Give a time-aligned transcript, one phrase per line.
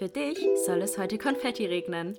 [0.00, 2.16] Für dich soll es heute Konfetti regnen.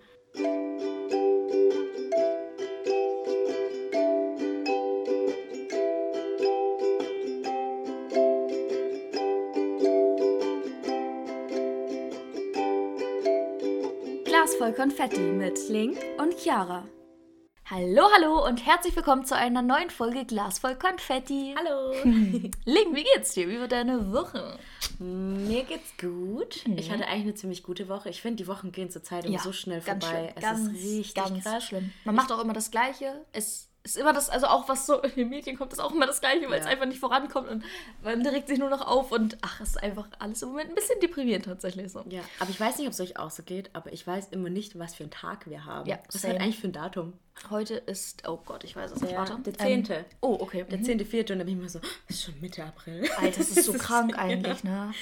[14.25, 16.87] Glas voll Konfetti mit Link und Chiara.
[17.65, 21.55] Hallo, hallo und herzlich willkommen zu einer neuen Folge Glas voll Konfetti.
[21.57, 21.93] Hallo.
[22.03, 23.49] Link, wie geht's dir?
[23.49, 24.59] Wie war deine Woche?
[25.01, 26.63] Mir geht's gut.
[26.75, 28.09] Ich hatte eigentlich eine ziemlich gute Woche.
[28.09, 30.05] Ich finde, die Wochen gehen zur Zeit immer so schnell vorbei.
[30.05, 30.33] Schlimm.
[30.35, 31.63] Es ganz, ist richtig ganz krass.
[31.63, 31.91] schlimm.
[32.05, 33.25] Man macht auch immer das Gleiche.
[33.33, 36.05] Es ist immer das, also auch was so in den Medien kommt, ist auch immer
[36.05, 36.71] das Gleiche, weil es Ja.
[36.71, 37.63] einfach nicht vorankommt und
[38.03, 40.75] man regt sich nur noch auf und ach, es ist einfach alles im Moment ein
[40.75, 42.03] bisschen deprimierend tatsächlich so.
[42.09, 44.49] Ja, aber ich weiß nicht, ob es euch auch so geht, aber ich weiß immer
[44.49, 45.89] nicht, was für einen Tag wir haben.
[45.89, 47.13] Ja, was ist halt eigentlich für ein Datum?
[47.49, 49.35] Heute ist, oh Gott, ich weiß es nicht, warte.
[49.39, 49.85] der 10..
[49.89, 50.63] Ähm, oh, okay.
[50.69, 51.21] Der 10.4.
[51.21, 53.09] und dann bin ich immer so, es ist schon Mitte April.
[53.17, 54.93] Alter, das ist so krank eigentlich, ne?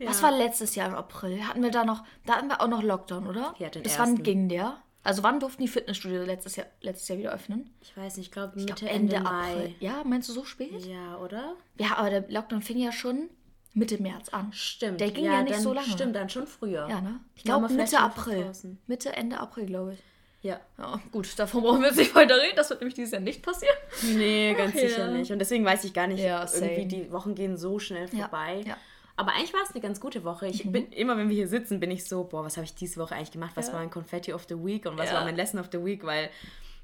[0.00, 1.46] Was war letztes Jahr im April?
[1.46, 3.54] Hatten wir da noch, da hatten wir auch noch Lockdown, oder?
[3.58, 4.16] Ja, den Bis ersten.
[4.16, 4.78] wann ging der?
[5.04, 7.70] Also wann durften die Fitnessstudios letztes Jahr, letztes Jahr wieder öffnen?
[7.82, 9.50] Ich weiß nicht, ich glaube Ich Mitte, glaub, Ende, Ende Mai.
[9.52, 9.74] April.
[9.80, 10.84] Ja, meinst du so spät?
[10.86, 11.54] Ja, oder?
[11.78, 13.28] Ja, aber der Lockdown fing ja schon
[13.74, 14.52] Mitte März an.
[14.52, 15.00] Stimmt.
[15.00, 15.88] Der ging ja, nicht dann, so lange.
[15.88, 16.88] Stimmt, dann schon früher.
[16.88, 17.20] Ja, ne?
[17.36, 18.50] Ich glaube Mitte April.
[18.86, 19.98] Mitte, Ende April, glaube ich.
[20.42, 20.60] Ja.
[20.78, 22.54] Ja, gut, davon brauchen wir jetzt nicht weiter reden.
[22.56, 23.76] Das wird nämlich dieses Jahr nicht passieren.
[24.14, 25.10] Nee, ganz Ach, sicher ja.
[25.10, 25.32] nicht.
[25.32, 28.62] Und deswegen weiß ich gar nicht, Ja, irgendwie die Wochen gehen so schnell Ja, vorbei.
[28.66, 28.76] ja.
[29.16, 29.20] Mhm.
[29.20, 30.46] Aber eigentlich war es eine ganz gute Woche.
[30.48, 33.00] Ich bin immer, wenn wir hier sitzen, bin ich so, boah, was habe ich diese
[33.00, 33.52] Woche eigentlich gemacht?
[33.54, 33.72] Was Ja.
[33.74, 35.16] war mein Confetti of the Week und was Ja.
[35.16, 36.04] war mein Lesson of the Week?
[36.04, 36.30] Weil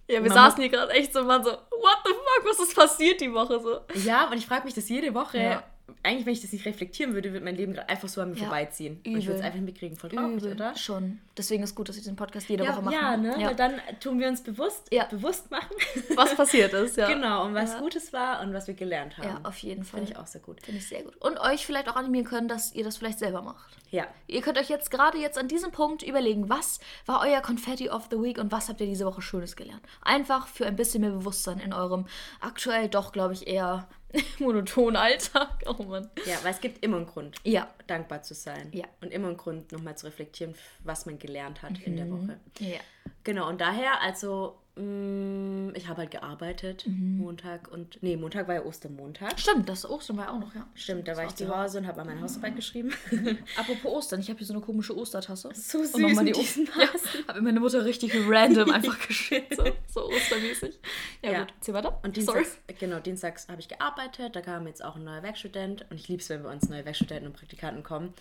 [0.08, 2.74] Ja, wir Man saßen hier gerade echt so waren so, what the fuck, was ist
[2.74, 3.80] passiert die Woche so?
[4.04, 5.38] ja, und ich frage mich das jede Woche.
[5.38, 5.62] Ja.
[6.02, 8.36] Eigentlich, wenn ich das nicht reflektieren würde, würde mein Leben gerade einfach so an mir
[8.36, 8.42] Ja.
[8.44, 8.94] vorbeiziehen.
[8.96, 9.26] Und ich Übel.
[9.26, 9.96] würde es einfach mitkriegen.
[9.96, 10.76] Voll traurig, Übel, oder?
[10.76, 11.18] schon.
[11.36, 12.94] Deswegen ist gut, dass wir diesen Podcast jede Ja, Woche machen.
[12.94, 13.40] ja, ne?
[13.40, 13.48] Ja.
[13.48, 15.04] Weil dann tun wir uns bewusst, Ja.
[15.04, 15.70] bewusst machen.
[16.16, 17.08] Was passiert ist, ja.
[17.08, 17.78] Genau, und was.
[17.78, 19.28] Gutes war und was wir gelernt haben.
[19.28, 20.00] Ja, auf jeden Fall.
[20.00, 20.60] Finde ich auch sehr gut.
[20.62, 21.16] Finde ich sehr gut.
[21.16, 23.76] Und euch vielleicht auch animieren können, dass ihr das vielleicht selber macht.
[23.90, 24.06] Ja.
[24.26, 28.08] Ihr könnt euch jetzt gerade jetzt an diesem Punkt überlegen, was war euer Confetti of
[28.10, 29.82] the Week und was habt ihr diese Woche Schönes gelernt?
[30.02, 32.06] Einfach für ein bisschen mehr Bewusstsein in eurem
[32.40, 33.88] aktuell doch, glaube ich, eher
[34.38, 35.62] monotonen Alltag.
[35.66, 36.10] Oh Mann.
[36.26, 37.68] Ja, weil es gibt immer einen Grund, Ja.
[37.86, 38.68] dankbar zu sein.
[38.72, 38.86] Ja.
[39.00, 40.54] Und immer einen Grund, nochmal zu reflektieren,
[40.84, 42.38] was man gelernt hat in der Woche.
[42.58, 42.80] Ja.
[43.24, 49.38] Genau, und daher, also, ich habe halt gearbeitet, Montag und, nee, Montag war ja Ostermontag.
[49.38, 50.66] Stimmt, das Ostern war ja auch noch, ja.
[50.74, 52.90] Stimmt, da war ich zu Hause und habe an meine Hausarbeit geschrieben.
[53.56, 55.50] Apropos Ostern, ich habe hier so eine komische Ostertasse.
[55.54, 57.18] So Und süß nochmal mit die diesen Oster.
[57.18, 59.54] Ja, habe mir meine Mutter richtig random einfach geschickt.
[59.56, 60.78] So, so ostermäßig.
[61.22, 61.38] Ja, Ja.
[61.40, 62.00] gut, zieh weiter.
[62.02, 62.38] Und Sorry.
[62.44, 66.08] dienstags, genau, dienstags habe ich gearbeitet, da kam jetzt auch ein neuer Werkstudent und ich
[66.08, 68.14] liebe es, wenn bei uns neue Werkstudenten und Praktikanten kommen.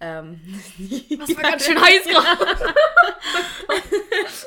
[0.00, 0.40] Ähm,
[1.18, 2.46] Das war ganz schön heiß gerade.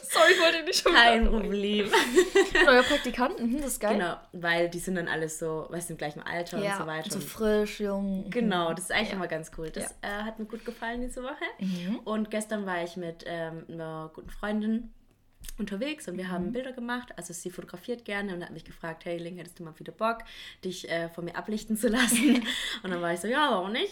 [0.09, 1.89] Sorry, ich wollte nicht schon kein Problem.
[2.65, 3.93] Neuer Praktikant, mhm, das ist geil.
[3.97, 6.87] Genau, weil die sind dann alles so, weißt du, im gleichen Alter Ja, und so
[6.87, 7.11] weiter.
[7.11, 8.29] so frisch, jung.
[8.29, 9.15] Genau, das ist eigentlich Ja.
[9.15, 9.69] immer ganz cool.
[9.69, 11.35] Das äh, hat mir gut gefallen diese Woche.
[11.59, 11.99] Mhm.
[12.05, 14.93] Und gestern war ich mit ähm, einer guten Freundin
[15.57, 16.31] unterwegs und wir Mhm.
[16.31, 17.09] haben Bilder gemacht.
[17.17, 20.19] Also sie fotografiert gerne und hat mich gefragt, hey Ling, hättest du mal wieder Bock,
[20.63, 22.43] dich äh, von mir ablichten zu lassen?
[22.83, 23.91] und dann war ich so, ja, warum nicht?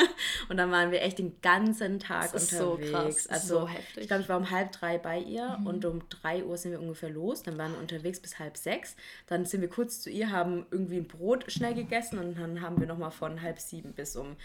[0.50, 2.90] und dann waren wir echt den ganzen Tag Das ist so unterwegs.
[2.92, 3.96] krass, also so heftig.
[3.96, 4.02] Mhm.
[4.02, 6.80] ich glaube, ich war um halb drei bei ihr und um drei Uhr sind wir
[6.80, 7.42] ungefähr los.
[7.42, 8.94] Dann waren wir unterwegs bis halb sechs.
[9.26, 12.78] Dann sind wir kurz zu ihr, haben irgendwie ein Brot schnell gegessen und dann haben
[12.78, 14.36] wir nochmal von halb sieben bis um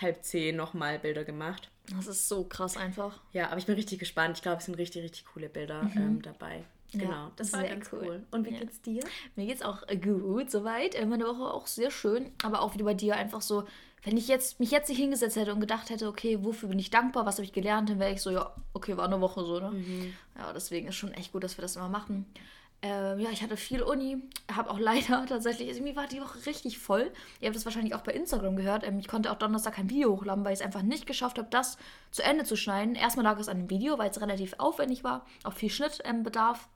[0.00, 1.70] halb zehn nochmal Bilder gemacht.
[1.96, 3.20] Das ist so krass einfach.
[3.32, 4.36] Ja, aber ich bin richtig gespannt.
[4.36, 6.58] Ich glaube, es sind richtig, richtig coole Bilder ähm, dabei.
[6.58, 7.00] Mhm.
[7.00, 8.00] Ja, Genau, das war ganz cool.
[8.02, 8.22] cool.
[8.30, 8.60] Und wie Ja.
[8.60, 9.04] geht's dir?
[9.36, 10.94] Mir geht's auch äh, gut, soweit.
[10.94, 13.64] Äh, Meine Woche auch sehr schön, aber auch wieder bei dir einfach so,
[14.04, 16.88] wenn ich jetzt mich jetzt nicht hingesetzt hätte und gedacht hätte, okay, wofür bin ich
[16.90, 19.58] dankbar, was habe ich gelernt, dann wäre ich so, ja, okay, war eine Woche so,
[19.60, 20.12] ne?
[20.38, 22.24] Ja, deswegen ist schon echt gut, dass wir das immer machen.
[22.80, 24.18] Ähm, ja, ich hatte viel Uni,
[24.52, 27.10] habe auch leider tatsächlich, irgendwie war die Woche richtig voll.
[27.40, 28.86] Ihr habt das wahrscheinlich auch bei Instagram gehört.
[28.86, 31.48] Ähm, ich konnte auch Donnerstag kein Video hochladen, weil ich es einfach nicht geschafft habe,
[31.50, 31.76] das
[32.12, 32.94] zu Ende zu schneiden.
[32.94, 36.68] Erstmal lag es an dem Video, weil es relativ aufwendig war, auch viel Schnittbedarf.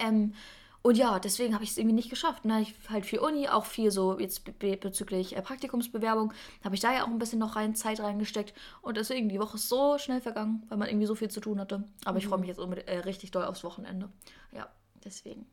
[0.00, 0.32] Ähm,
[0.80, 2.44] und ja, deswegen habe ich es irgendwie nicht geschafft.
[2.44, 2.62] Ne?
[2.62, 6.32] Ich halt viel Uni, auch viel so jetzt be be bezüglich äh, Praktikumsbewerbung,
[6.64, 8.54] habe ich da ja auch ein bisschen noch rein Zeit reingesteckt.
[8.82, 11.60] Und deswegen, die Woche ist so schnell vergangen, weil man irgendwie so viel zu tun
[11.60, 11.84] hatte.
[12.04, 14.08] Aber ich freue mich jetzt äh, richtig doll aufs Wochenende.
[14.52, 14.68] Ja,
[15.06, 15.46] deswegen.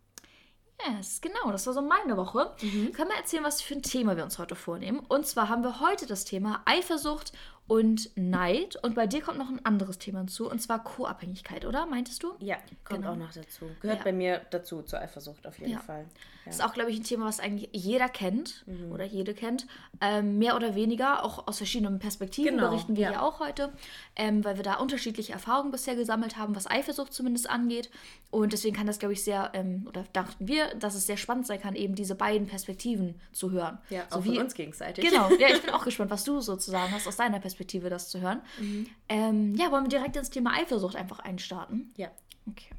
[0.86, 2.54] Yes, genau, das war so meine Woche.
[2.60, 5.00] Können wir erzählen, was für ein Thema wir uns heute vornehmen?
[5.00, 7.32] Und zwar haben wir heute das Thema Eifersucht
[7.68, 8.76] und Neid.
[8.84, 11.86] Und bei dir kommt noch ein anderes Thema hinzu, und zwar Co-Abhängigkeit, oder?
[11.86, 12.34] Meintest du?
[12.40, 13.14] Ja, kommt Genau.
[13.14, 13.70] auch noch dazu.
[13.80, 14.04] Gehört Ja.
[14.04, 15.80] bei mir dazu zur Eifersucht auf jeden Ja.
[15.80, 16.06] Fall.
[16.46, 18.92] Das ist auch, glaube ich, ein Thema, was eigentlich jeder kennt mhm.
[18.92, 19.66] oder jede kennt.
[20.02, 23.72] Ähm, mehr oder weniger, auch aus verschiedenen Perspektiven genau, berichten wir ja, auch heute,
[24.16, 27.90] ähm, weil wir da unterschiedliche Erfahrungen bisher gesammelt haben, was Eifersucht zumindest angeht.
[28.30, 31.48] Und deswegen kann das, glaube ich, sehr, ähm, oder dachten wir, dass es sehr spannend
[31.48, 33.78] sein kann, eben diese beiden Perspektiven zu hören.
[33.90, 35.08] Ja, so auch wie, von uns gegenseitig.
[35.10, 38.20] Genau, ja, ich bin auch gespannt, was du sozusagen hast, aus deiner Perspektive das zu
[38.20, 38.42] hören.
[38.60, 38.88] Mhm.
[39.08, 41.94] Ähm, ja, wollen wir direkt ins Thema Eifersucht einfach einstarten?
[41.96, 42.10] Ja.
[42.50, 42.70] Okay.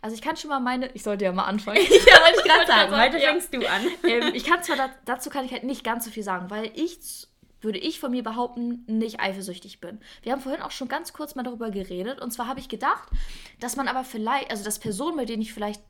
[0.00, 1.78] Also ich kann schon mal meine, ich sollte ja mal anfangen.
[1.82, 3.30] ja, wollte ich gerade sagen, heute ja.
[3.30, 3.86] fängst du an.
[4.04, 7.26] Ähm, ich kann zwar, dazu kann ich halt nicht ganz so viel sagen, weil ich,
[7.60, 10.00] würde ich von mir behaupten, nicht eifersüchtig bin.
[10.22, 13.08] Wir haben vorhin auch schon ganz kurz mal darüber geredet und zwar habe ich gedacht,
[13.60, 15.82] dass man aber vielleicht, also dass Personen, mit denen ich vielleicht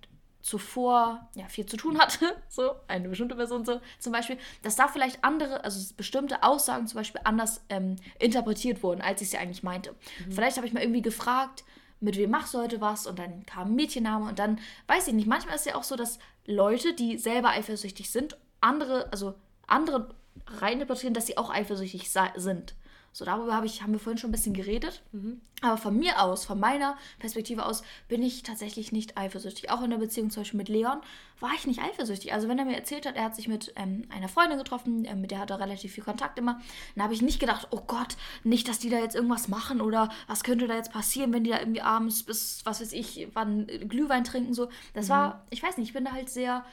[0.44, 4.88] zuvor ja, viel zu tun hatte, so eine bestimmte Person so zum Beispiel, dass da
[4.88, 9.62] vielleicht andere, also bestimmte Aussagen zum Beispiel anders ähm, interpretiert wurden, als ich sie eigentlich
[9.62, 9.94] meinte.
[10.26, 10.32] Mhm.
[10.32, 11.64] Vielleicht habe ich mal irgendwie gefragt,
[12.04, 13.06] mit wem machst du heute was?
[13.06, 15.84] Und dann kam ein Mädchenname und dann, weiß ich nicht, manchmal ist es ja auch
[15.84, 19.34] so, dass Leute, die selber eifersüchtig sind, andere, also
[19.66, 20.14] andere
[20.46, 22.74] reininterpretieren, dass sie auch eifersüchtig sind.
[23.16, 25.00] So, darüber hab ich, haben wir vorhin schon ein bisschen geredet.
[25.12, 25.40] Mhm.
[25.60, 29.70] Aber von mir aus, von meiner Perspektive aus, bin ich tatsächlich nicht eifersüchtig.
[29.70, 31.00] Auch in der Beziehung zum Beispiel mit Leon
[31.38, 32.32] war ich nicht eifersüchtig.
[32.32, 35.14] Also wenn er mir erzählt hat, er hat sich mit ähm, einer Freundin getroffen, äh,
[35.14, 36.60] mit der hat er relativ viel Kontakt immer,
[36.96, 40.10] dann habe ich nicht gedacht, oh Gott, nicht, dass die da jetzt irgendwas machen oder
[40.26, 43.68] was könnte da jetzt passieren, wenn die da irgendwie abends bis, was weiß ich, wann
[43.88, 44.68] Glühwein trinken, so.
[44.92, 45.10] Das mhm.
[45.10, 46.64] war, ich weiß nicht, ich bin da halt sehr,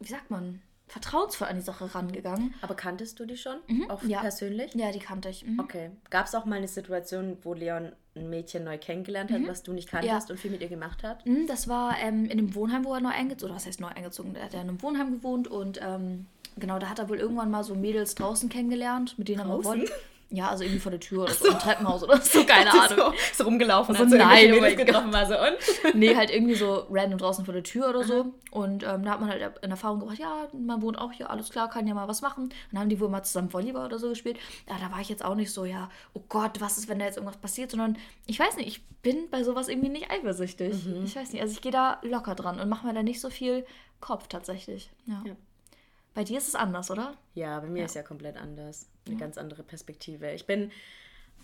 [0.00, 2.54] wie sagt man, vertrauensvoll an die Sache rangegangen.
[2.62, 3.56] Aber kanntest du die schon?
[3.66, 4.20] Mhm, auch ja.
[4.20, 4.74] persönlich?
[4.74, 5.44] Ja, die kannte ich.
[5.44, 5.58] Mhm.
[5.60, 5.90] Okay.
[6.10, 9.48] Gab es auch mal eine Situation, wo Leon ein Mädchen neu kennengelernt hat, mhm.
[9.48, 10.32] was du nicht kanntest ja.
[10.32, 11.26] und viel mit ihr gemacht hat?
[11.26, 13.88] Mhm, das war ähm, in einem Wohnheim, wo er neu eingezogen oder was heißt neu
[13.88, 14.36] eingezogen?
[14.36, 17.50] Er hat ja in einem Wohnheim gewohnt und ähm, genau, da hat er wohl irgendwann
[17.50, 19.72] mal so Mädels draußen kennengelernt, mit denen draußen?
[19.72, 19.92] er mal wollte.
[20.30, 22.96] Ja, also irgendwie vor der Tür oder so, im Treppenhaus oder so, keine Ahnung.
[22.96, 25.94] So, so rumgelaufen, so, so nein, oh getroffen war so und?
[25.94, 28.32] nee, halt irgendwie so random draußen vor der Tür oder so.
[28.50, 31.50] Und ähm, da hat man halt in Erfahrung gebracht, ja, man wohnt auch hier, alles
[31.50, 32.44] klar, kann ja mal was machen.
[32.44, 34.38] Und dann haben die wohl mal zusammen Volleyball oder so gespielt.
[34.68, 37.04] Ja, da war ich jetzt auch nicht so, ja, oh Gott, was ist, wenn da
[37.04, 37.96] jetzt irgendwas passiert, sondern
[38.26, 40.86] ich weiß nicht, ich bin bei sowas irgendwie nicht eifersüchtig.
[40.86, 41.04] Mhm.
[41.04, 43.30] Ich weiß nicht, also ich gehe da locker dran und mache mir da nicht so
[43.30, 43.64] viel
[44.00, 44.90] Kopf tatsächlich.
[45.06, 45.22] ja.
[45.24, 45.36] ja.
[46.16, 47.12] Bei dir ist es anders, oder?
[47.34, 47.84] Ja, bei mir ja.
[47.84, 48.88] ist ja komplett anders.
[49.04, 49.20] Eine ja.
[49.20, 50.32] ganz andere Perspektive.
[50.32, 50.72] Ich bin,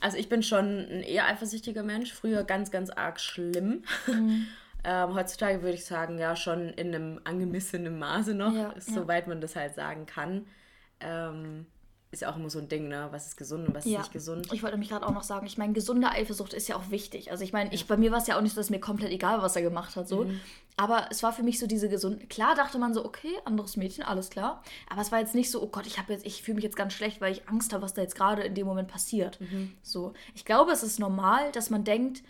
[0.00, 2.10] also ich bin schon ein eher eifersüchtiger Mensch.
[2.10, 3.84] Früher ganz, ganz arg schlimm.
[4.06, 4.46] Mhm.
[4.84, 9.42] ähm, heutzutage würde ich sagen, ja, schon in einem angemessenen Maße noch, ja, soweit man
[9.42, 10.46] das halt sagen kann.
[11.00, 11.66] Ähm,
[12.10, 13.08] ist ja auch immer so ein Ding, ne?
[13.10, 13.98] Was ist gesund und was ja.
[13.98, 14.50] ist nicht gesund.
[14.54, 17.30] Ich wollte mich gerade auch noch sagen, ich meine, gesunde Eifersucht ist ja auch wichtig.
[17.30, 19.42] Also ich meine, ich, bei mir war es ja auch nicht, dass mir komplett egal,
[19.42, 20.24] was er gemacht hat, so.
[20.24, 20.40] Mhm.
[20.76, 22.26] Aber es war für mich so diese gesunde.
[22.26, 24.62] Klar dachte man so, okay, anderes Mädchen, alles klar.
[24.88, 26.76] Aber es war jetzt nicht so, oh Gott, ich habe jetzt, ich fühle mich jetzt
[26.76, 29.40] ganz schlecht, weil ich Angst habe, was da jetzt gerade in dem Moment passiert.
[29.40, 29.72] Mhm.
[29.82, 30.14] So.
[30.34, 32.22] Ich glaube, es ist normal, dass man denkt,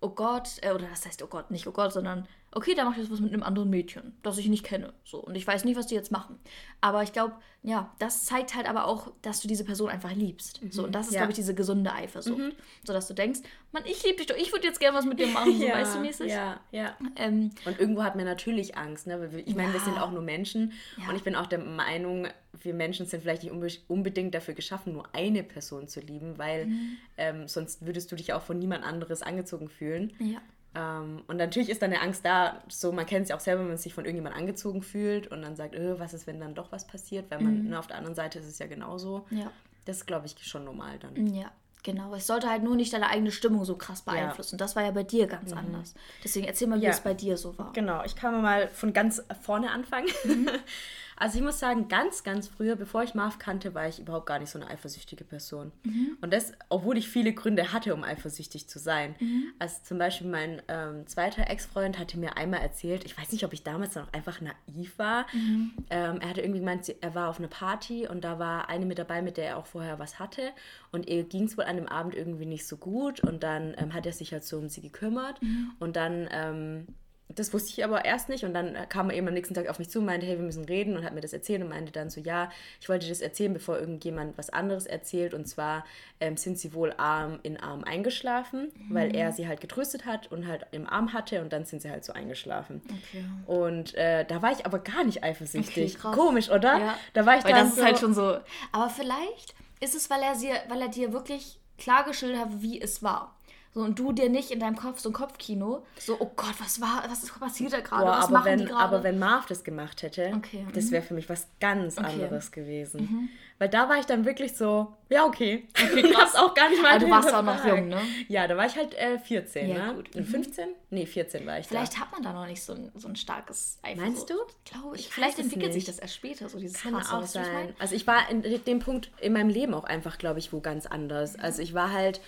[0.00, 2.94] oh Gott, äh, oder das heißt, oh Gott, nicht oh Gott, sondern okay, da mache
[2.94, 4.92] ich jetzt was mit einem anderen Mädchen, das ich nicht kenne.
[5.04, 6.38] So, und ich weiß nicht, was die jetzt machen.
[6.80, 10.62] Aber ich glaube, ja, das zeigt halt aber auch, dass du diese Person einfach liebst.
[10.62, 10.70] Mhm.
[10.70, 11.20] So, und das ist, ja.
[11.20, 12.38] glaube ich, diese gesunde Eifersucht.
[12.38, 12.52] Mhm.
[12.84, 13.40] So dass du denkst,
[13.72, 15.74] Mann, ich liebe dich doch, ich würde jetzt gerne was mit dir machen, so ja,
[15.74, 16.30] weißt du mäßig.
[16.30, 16.96] Ja, ja.
[17.16, 19.30] Ähm, und irgendwo hat man natürlich Angst, ne?
[19.44, 19.74] Ich meine, ja.
[19.74, 20.72] wir sind auch nur Menschen
[21.08, 22.28] und ich bin auch der Meinung,
[22.62, 26.96] wir Menschen sind vielleicht nicht unbedingt dafür geschaffen, nur eine Person zu lieben, weil mhm.
[27.18, 30.12] ähm, sonst würdest du dich auch von niemand anderes angezogen fühlen.
[30.18, 30.40] Ja.
[30.74, 33.62] Ähm, und natürlich ist dann eine Angst da, so man kennt es ja auch selber,
[33.62, 36.54] wenn man sich von irgendjemand angezogen fühlt und dann sagt, öh, was ist, wenn dann
[36.54, 37.70] doch was passiert, weil man, mhm.
[37.70, 39.26] ne, auf der anderen Seite ist es ja genauso.
[39.30, 39.50] Ja.
[39.84, 41.34] Das ist, glaube ich, schon normal dann.
[41.34, 41.50] Ja.
[41.84, 44.56] Genau, es sollte halt nur nicht deine eigene Stimmung so krass beeinflussen.
[44.56, 44.58] Ja.
[44.58, 45.58] Das war ja bei dir ganz mhm.
[45.58, 45.94] anders.
[46.22, 46.90] Deswegen erzähl mal, wie ja.
[46.90, 47.72] es bei dir so war.
[47.72, 50.08] Genau, ich kann mal von ganz vorne anfangen.
[50.24, 50.50] Mhm.
[51.18, 54.38] Also ich muss sagen, ganz, ganz früher, bevor ich Marv kannte, war ich überhaupt gar
[54.38, 55.72] nicht so eine eifersüchtige Person.
[55.82, 56.16] Mhm.
[56.20, 59.16] Und das, obwohl ich viele Gründe hatte, um eifersüchtig zu sein.
[59.18, 59.52] Mhm.
[59.58, 63.52] Also zum Beispiel mein ähm, zweiter Ex-Freund hatte mir einmal erzählt, ich weiß nicht, ob
[63.52, 65.26] ich damals noch einfach naiv war.
[65.32, 65.72] Mhm.
[65.90, 68.98] Ähm, er hatte irgendwie gemeint, er war auf einer Party und da war eine mit
[68.98, 70.52] dabei, mit der er auch vorher was hatte.
[70.92, 73.20] Und ihr ging es wohl an dem Abend irgendwie nicht so gut.
[73.20, 75.42] Und dann ähm, hat er sich halt so um sie gekümmert.
[75.42, 75.72] Mhm.
[75.78, 76.86] Und dann ähm,
[77.28, 79.78] das wusste ich aber erst nicht und dann kam er eben am nächsten Tag auf
[79.78, 81.92] mich zu und meinte, hey, wir müssen reden und hat mir das erzählt und meinte
[81.92, 85.84] dann so, ja, ich wollte das erzählen, bevor irgendjemand was anderes erzählt und zwar
[86.20, 88.94] ähm, sind sie wohl Arm in Arm eingeschlafen, mhm.
[88.94, 91.90] weil er sie halt getröstet hat und halt im Arm hatte und dann sind sie
[91.90, 92.80] halt so eingeschlafen.
[92.86, 93.24] Okay.
[93.46, 95.98] Und äh, da war ich aber gar nicht eifersüchtig.
[96.02, 96.78] Okay, Komisch, oder?
[96.78, 96.98] Ja.
[97.12, 98.38] Da war ich weil dann das so, ist halt schon so.
[98.72, 102.80] Aber vielleicht ist es, weil er, sie, weil er dir wirklich klar geschildert hat, wie
[102.80, 103.37] es war.
[103.78, 106.80] So, und du dir nicht in deinem Kopf so ein Kopfkino, so, oh Gott, was
[106.80, 108.06] war, was ist passiert da gerade?
[108.06, 108.82] Was aber, machen wenn, die gerade?
[108.82, 110.90] aber wenn Marv das gemacht hätte, Okay, das mhm.
[110.90, 112.16] wäre für mich was ganz Okay.
[112.16, 112.22] Mhm.
[112.24, 113.30] anderes gewesen.
[113.60, 115.68] Weil da war ich dann wirklich so, ja, okay.
[115.96, 118.00] ich hab's auch gar nicht mal Aber du warst auch noch jung, ne?
[118.26, 119.94] Ja, da war ich halt äh, 14, Ja, ne?
[119.94, 120.16] gut.
[120.16, 120.70] Und 15?
[120.90, 123.78] Nee, 14 war ich Vielleicht hat man da noch nicht so ein, so ein starkes
[123.82, 124.04] Eifersucht.
[124.04, 124.34] Meinst du?
[124.64, 125.02] Glaube ich.
[125.02, 127.76] Ich Vielleicht entwickelt sich das erst später, so dieses Kann Krasse, auch ich sein.
[127.78, 130.86] Also ich war in dem Punkt in meinem Leben auch einfach, glaube ich, wo ganz
[130.86, 131.38] anders.
[131.38, 132.20] Also ich war halt,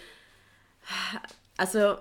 [1.60, 1.98] also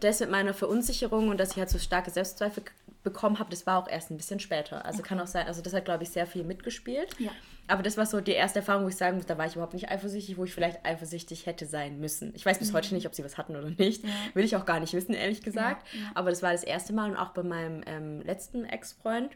[0.00, 2.62] das mit meiner Verunsicherung und dass ich halt so starke Selbstzweifel
[3.02, 4.82] bekommen habe, das war auch erst ein bisschen später.
[4.86, 7.08] Also kann auch sein, also das hat, glaube ich, sehr viel mitgespielt.
[7.18, 7.30] Ja.
[7.68, 9.74] Aber das war so die erste Erfahrung, wo ich sagen muss, da war ich überhaupt
[9.74, 12.32] nicht eifersüchtig, wo ich vielleicht eifersüchtig hätte sein müssen.
[12.34, 14.02] Ich weiß bis heute nicht, ob sie was hatten oder nicht.
[14.32, 15.86] Will ich auch gar nicht wissen, ehrlich gesagt.
[15.92, 16.06] Ja, ja.
[16.14, 19.32] Aber das war das erste Mal und auch bei meinem ähm, letzten Ex-Freund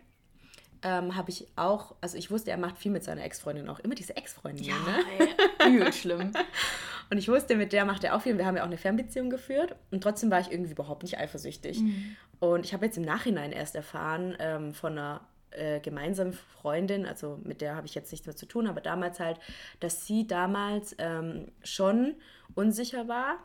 [0.82, 3.80] ähm, habe ich auch, also ich wusste, er macht viel mit seiner Ex-Freundin auch.
[3.80, 5.04] Immer diese Ex-Freundin, Ja, ne?
[5.58, 6.32] ey, übel schlimm.
[7.10, 8.36] Und ich wusste, mit der macht er auch viel.
[8.36, 9.74] Wir haben ja auch eine Fernbeziehung geführt.
[9.90, 11.82] Und trotzdem war ich irgendwie überhaupt nicht eifersüchtig.
[12.40, 17.38] Und ich habe jetzt im Nachhinein erst erfahren ähm, von einer äh, gemeinsamen Freundin, also
[17.42, 19.38] mit der habe ich jetzt nichts mehr zu tun, aber damals halt,
[19.80, 22.16] dass sie damals ähm, schon
[22.54, 23.38] unsicher war,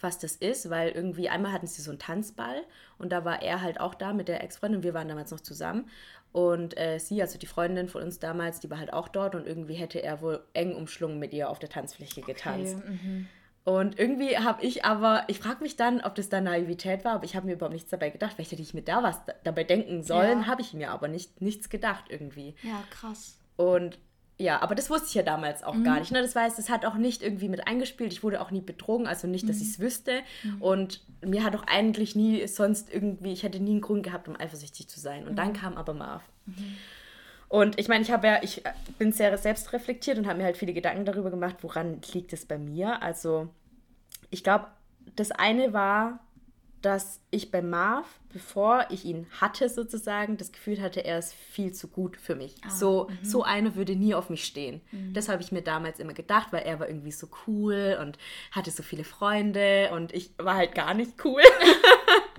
[0.00, 2.62] was das ist, weil irgendwie einmal hatten sie so einen Tanzball
[2.98, 5.88] und da war er halt auch da mit der Ex-Freundin, wir waren damals noch zusammen
[6.32, 9.46] und äh, sie, also die Freundin von uns damals, die war halt auch dort und
[9.46, 12.76] irgendwie hätte er wohl eng umschlungen mit ihr auf der Tanzfläche getanzt.
[12.78, 13.28] Okay, mhm.
[13.64, 17.24] Und irgendwie habe ich aber, ich frage mich dann, ob das da Naivität war, aber
[17.24, 18.34] ich habe mir überhaupt nichts dabei gedacht.
[18.36, 20.46] Vielleicht hätte ich mir da was da- dabei denken sollen, Ja.
[20.46, 22.54] habe ich mir aber nicht, nichts gedacht irgendwie.
[22.62, 23.40] Ja, krass.
[23.56, 23.98] Und
[24.38, 25.84] ja, aber das wusste ich ja damals auch Mhm.
[25.84, 26.12] gar nicht.
[26.12, 26.20] Ne?
[26.20, 28.12] Das heißt, das hat auch nicht irgendwie mit eingespielt.
[28.12, 29.48] Ich wurde auch nie betrogen, also nicht, Mhm.
[29.48, 30.20] dass ich es wüsste.
[30.60, 34.38] Und mir hat auch eigentlich nie sonst irgendwie, ich hätte nie einen Grund gehabt, um
[34.38, 35.24] eifersüchtig zu sein.
[35.24, 35.36] Und Mhm.
[35.36, 36.22] dann kam aber Marv.
[37.48, 38.62] Und ich meine, ich habe ja, ich
[38.98, 42.58] bin sehr selbstreflektiert und habe mir halt viele Gedanken darüber gemacht, woran liegt es bei
[42.58, 43.02] mir.
[43.02, 43.48] Also
[44.30, 44.66] ich glaube,
[45.14, 46.18] das eine war,
[46.86, 51.72] dass ich bei Marv, bevor ich ihn hatte sozusagen, das Gefühl hatte, er ist viel
[51.72, 52.54] zu gut für mich.
[52.70, 54.80] so, so einer würde nie auf mich stehen.
[55.12, 58.18] Das habe ich mir damals immer gedacht, weil er war irgendwie so cool und
[58.52, 61.42] hatte so viele Freunde und ich war halt gar nicht cool.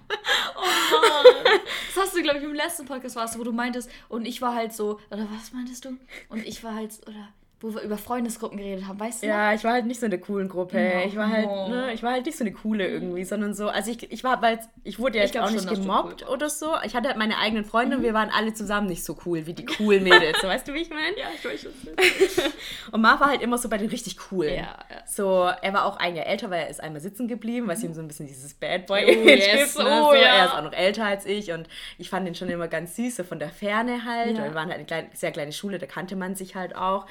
[1.95, 4.41] Das hast du, glaube ich, im letzten Podcast warst, du, wo du meintest, und ich
[4.41, 5.97] war halt so, oder was meintest du?
[6.29, 9.27] Und ich war halt, oder wo wir über Freundesgruppen geredet haben, weißt du?
[9.27, 9.33] noch?
[9.33, 10.79] Ja, ich war halt nicht so in der coolen Gruppe.
[10.79, 11.01] Ja.
[11.05, 11.67] Ich war halt, Oh.
[11.69, 14.41] ne, ich war halt nicht so eine coole irgendwie, sondern so, also ich, ich war,
[14.43, 16.75] weil ich wurde ja Ich jetzt glaub auch nicht gemobbt cool oder so.
[16.85, 19.53] Ich hatte halt meine eigenen Freunde und wir waren alle zusammen nicht so cool wie
[19.53, 20.39] die coolen Mädels.
[20.41, 21.07] so, weißt du, wie ich meine?
[21.17, 21.71] Ja, ich weiß schon.
[22.91, 24.53] Und Marv war halt immer so bei den richtig coolen.
[24.53, 25.07] Ja, ja.
[25.07, 27.83] So, er war auch ein Jahr älter, weil er ist einmal sitzen geblieben, weil es
[27.83, 29.73] ihm so ein bisschen dieses Bad Boy Oh, yes.
[29.75, 29.83] gibt.
[29.87, 30.01] Ne?
[30.03, 30.21] Oh, so, ja.
[30.21, 33.15] Er ist auch noch älter als ich und ich fand ihn schon immer ganz süß,
[33.17, 34.37] so von der Ferne halt.
[34.37, 34.43] Ja.
[34.43, 37.05] Wir waren halt eine kleine, sehr kleine Schule, da kannte man sich halt auch.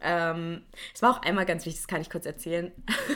[0.00, 0.62] Ähm,
[0.94, 2.72] es war auch einmal ganz wichtig, das kann ich kurz erzählen.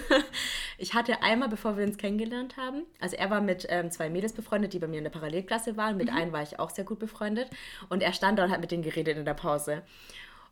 [0.79, 4.33] ich hatte einmal, bevor wir uns kennengelernt haben, also er war mit ähm, zwei Mädels
[4.33, 5.97] befreundet, die bei mir in der Parallelklasse waren.
[5.97, 7.49] Mit einem war ich auch sehr gut befreundet.
[7.89, 9.83] Und er stand da und hat mit denen geredet in der Pause.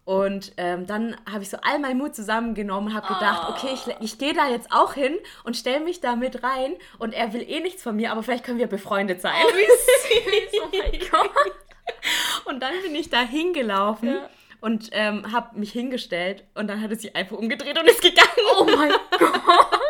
[0.05, 3.95] Und ähm, dann habe ich so all meinen Mut zusammengenommen und habe gedacht, okay, ich,
[4.01, 6.75] ich gehe da jetzt auch hin und stelle mich da mit rein.
[6.99, 9.35] Und er will eh nichts von mir, aber vielleicht können wir befreundet sein.
[9.45, 10.61] Oh, wie süß.
[10.63, 11.55] Oh mein Gott.
[12.47, 14.31] Und dann bin ich da hingelaufen Ja.
[14.61, 16.45] Und ähm, habe mich hingestellt.
[16.55, 18.29] Und dann hat er sich einfach umgedreht und ist gegangen.
[18.59, 19.81] Oh mein Gott.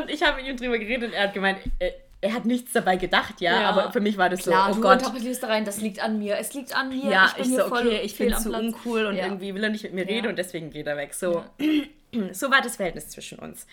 [0.00, 2.72] Und ich habe mit ihm drüber geredet und er hat gemeint, er, er hat nichts
[2.72, 3.62] dabei gedacht, ja.
[3.62, 3.68] Ja.
[3.70, 4.98] Aber für mich war das Klar, so, oh du Gott.
[5.00, 6.36] interpretierst da rein, das liegt an mir.
[6.38, 7.10] Es liegt an mir.
[7.10, 8.62] Ja, ich bin ich, hier so, voll okay, ich am zu Platz.
[8.62, 9.24] uncool und Ja.
[9.24, 11.14] irgendwie will er nicht mit mir reden und deswegen geht er weg.
[11.14, 11.44] So,
[12.32, 13.66] so war das Verhältnis zwischen uns.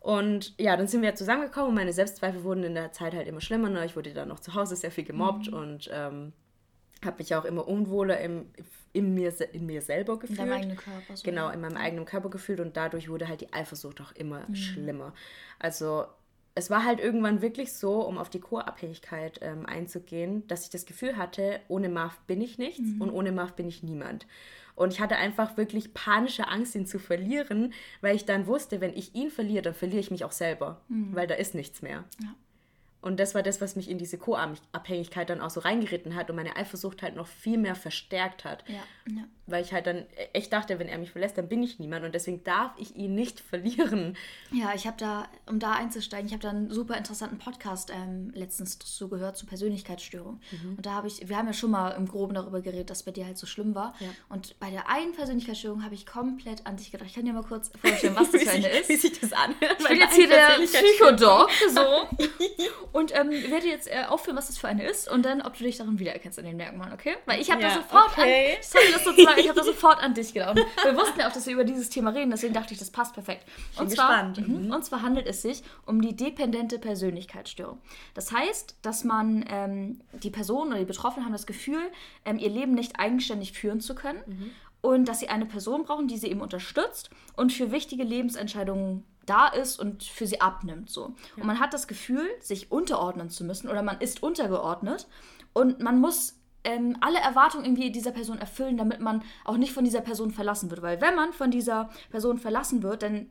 [0.00, 3.40] Und ja, dann sind wir zusammengekommen und meine Selbstzweifel wurden in der Zeit halt immer
[3.40, 3.68] schlimmer.
[3.68, 3.84] Ne?
[3.84, 5.56] Ich wurde dann noch zu Hause sehr viel gemobbt Mhm.
[5.56, 6.32] und ähm,
[7.04, 8.46] habe mich auch immer unwohler im,
[8.92, 10.38] in, mir, in mir selber In gefühlt.
[10.40, 11.16] deinem eigenen Körper.
[11.16, 11.22] So.
[11.24, 14.54] Genau, in meinem eigenen Körper gefühlt und dadurch wurde halt die Eifersucht auch immer Mhm.
[14.56, 15.14] schlimmer.
[15.58, 16.06] Also
[16.54, 20.86] es war halt irgendwann wirklich so, um auf die Co-Abhängigkeit ähm, einzugehen, dass ich das
[20.86, 23.00] Gefühl hatte, ohne Marv bin ich nichts Mhm.
[23.02, 24.26] und ohne Marv bin ich niemand.
[24.74, 28.92] Und ich hatte einfach wirklich panische Angst, ihn zu verlieren, weil ich dann wusste, wenn
[28.96, 32.00] ich ihn verliere, dann verliere ich mich auch selber, weil da ist nichts mehr.
[32.00, 32.24] Mhm.
[32.26, 32.34] Ja.
[33.00, 36.36] Und das war das, was mich in diese Co-Abhängigkeit dann auch so reingeritten hat und
[36.36, 38.64] meine Eifersucht halt noch viel mehr verstärkt hat.
[38.68, 39.24] Ja, ja.
[39.48, 42.14] Weil ich halt dann echt dachte, wenn er mich verlässt, dann bin ich niemand und
[42.14, 44.16] deswegen darf ich ihn nicht verlieren.
[44.52, 48.30] Ja, ich habe da, um da einzusteigen, ich habe da einen super interessanten Podcast ähm,
[48.34, 50.40] letztens dazu gehört, zu Persönlichkeitsstörung.
[50.50, 50.74] Mhm.
[50.76, 53.10] Und da habe ich, wir haben ja schon mal im Groben darüber geredet, dass bei
[53.10, 53.94] dir halt so schlimm war.
[54.00, 54.08] Ja.
[54.28, 57.08] Und bei der einen Persönlichkeitsstörung habe ich komplett an dich gedacht.
[57.08, 58.88] Ich kann dir mal kurz vorstellen, was das für eine ist.
[58.88, 59.76] wie sich das anhört.
[59.78, 61.80] Ich bin jetzt hier der Psychodoc, so.
[62.92, 65.64] Und ähm, werde jetzt äh, aufführen, was das für eine ist und dann, ob du
[65.64, 67.16] dich darin wiedererkennst in den Merkmalen, okay?
[67.26, 68.56] Weil ich habe ja, da sofort okay.
[68.56, 68.62] an.
[68.62, 70.58] Sorry, das sozusagen, ich habe da sofort an dich gedacht.
[70.58, 72.90] Und wir wussten ja auch, dass wir über dieses Thema reden, deswegen dachte ich, das
[72.90, 73.46] passt perfekt.
[73.76, 74.48] Und Bin zwar, gespannt.
[74.48, 74.72] Mhm.
[74.72, 77.78] und zwar handelt es sich um die dependente Persönlichkeitsstörung.
[78.14, 81.80] Das heißt, dass man ähm, die Person oder die Betroffenen haben das Gefühl,
[82.24, 84.20] ähm, ihr Leben nicht eigenständig führen zu können.
[84.26, 89.04] Mhm und dass sie eine Person brauchen, die sie eben unterstützt und für wichtige Lebensentscheidungen
[89.26, 90.90] da ist und für sie abnimmt.
[90.90, 91.14] So.
[91.36, 91.42] Ja.
[91.42, 95.06] Und man hat das Gefühl, sich unterordnen zu müssen oder man ist untergeordnet
[95.52, 96.37] und man muss
[96.68, 100.70] ähm, alle Erwartungen irgendwie dieser Person erfüllen, damit man auch nicht von dieser Person verlassen
[100.70, 100.82] wird.
[100.82, 103.30] Weil wenn man von dieser Person verlassen wird, dann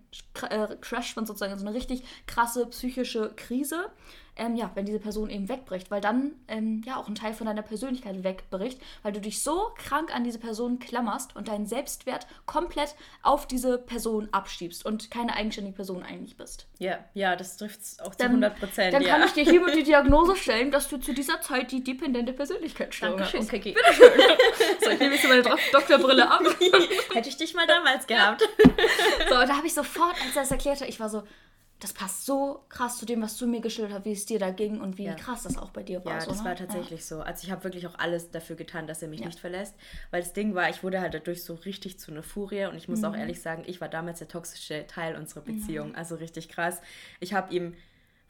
[0.50, 3.92] äh, crasht man sozusagen in so eine richtig krasse psychische Krise
[4.38, 7.48] ähm, ja, wenn diese Person eben wegbricht, weil dann ähm, ja auch ein Teil von
[7.48, 12.28] deiner Persönlichkeit wegbricht, weil du dich so krank an diese Person klammerst und deinen Selbstwert
[12.46, 16.68] komplett auf diese Person abschiebst und keine eigenständige Person eigentlich bist.
[16.80, 18.94] Ja, ja, das trifft es auch zu dann, 100 Prozent.
[18.94, 19.16] Dann ja.
[19.18, 23.20] kann ich dir hiermit die Diagnose stellen, dass du zu dieser Zeit die dependente Persönlichkeitsstörung
[23.20, 23.36] hast.
[23.36, 23.74] Okay, okay.
[23.74, 24.12] Bitteschön.
[24.84, 26.42] so, ich nehme jetzt meine Doktorbrille ab.
[27.14, 28.44] Hätte ich dich mal damals gehabt.
[29.30, 31.24] so, da habe ich sofort, als er das erklärte, ich war so,
[31.80, 34.50] das passt so krass zu dem, was du mir geschildert hast, wie es dir da
[34.50, 35.14] ging und wie ja.
[35.14, 36.14] krass das auch bei dir war.
[36.14, 36.46] Ja, so, das ne?
[36.46, 37.06] war tatsächlich ja.
[37.06, 37.22] so.
[37.22, 39.28] Also ich habe wirklich auch alles dafür getan, dass er mich ja.
[39.28, 39.76] nicht verlässt.
[40.10, 42.88] Weil das Ding war, ich wurde halt dadurch so richtig zu einer Furie und ich
[42.88, 43.06] muss mhm.
[43.06, 45.90] auch ehrlich sagen, ich war damals der toxische Teil unserer Beziehung.
[45.90, 45.96] Mhm.
[45.96, 46.82] Also richtig krass.
[47.20, 47.76] Ich habe ihm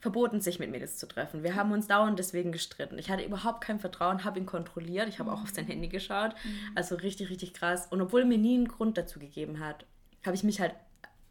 [0.00, 1.42] verboten, sich mit Mädels zu treffen.
[1.42, 2.98] Wir haben uns dauernd deswegen gestritten.
[2.98, 5.08] Ich hatte überhaupt kein Vertrauen, habe ihn kontrolliert.
[5.08, 5.36] Ich habe mhm.
[5.36, 6.34] auch auf sein Handy geschaut.
[6.44, 6.72] Mhm.
[6.74, 7.86] Also richtig, richtig krass.
[7.88, 9.86] Und obwohl er mir nie einen Grund dazu gegeben hat,
[10.24, 10.74] habe ich mich halt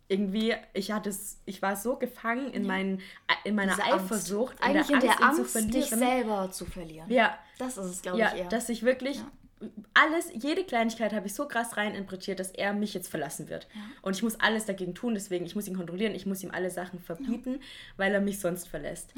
[0.09, 3.01] irgendwie, ich hatte es, ich war so gefangen in, meinen,
[3.43, 4.63] in meiner Diese Eifersucht, Angst.
[4.63, 7.09] Eigentlich in der Angst, in dich selber zu verlieren.
[7.09, 7.37] Ja.
[7.57, 8.49] Das ist es, glaube ja, ich, eher.
[8.49, 9.67] dass ich wirklich ja.
[9.93, 13.67] alles, jede Kleinigkeit habe ich so krass reininterpretiert, dass er mich jetzt verlassen wird.
[13.73, 13.81] Ja.
[14.01, 16.71] Und ich muss alles dagegen tun, deswegen, ich muss ihn kontrollieren, ich muss ihm alle
[16.71, 17.59] Sachen verbieten,
[17.97, 19.13] weil er mich sonst verlässt.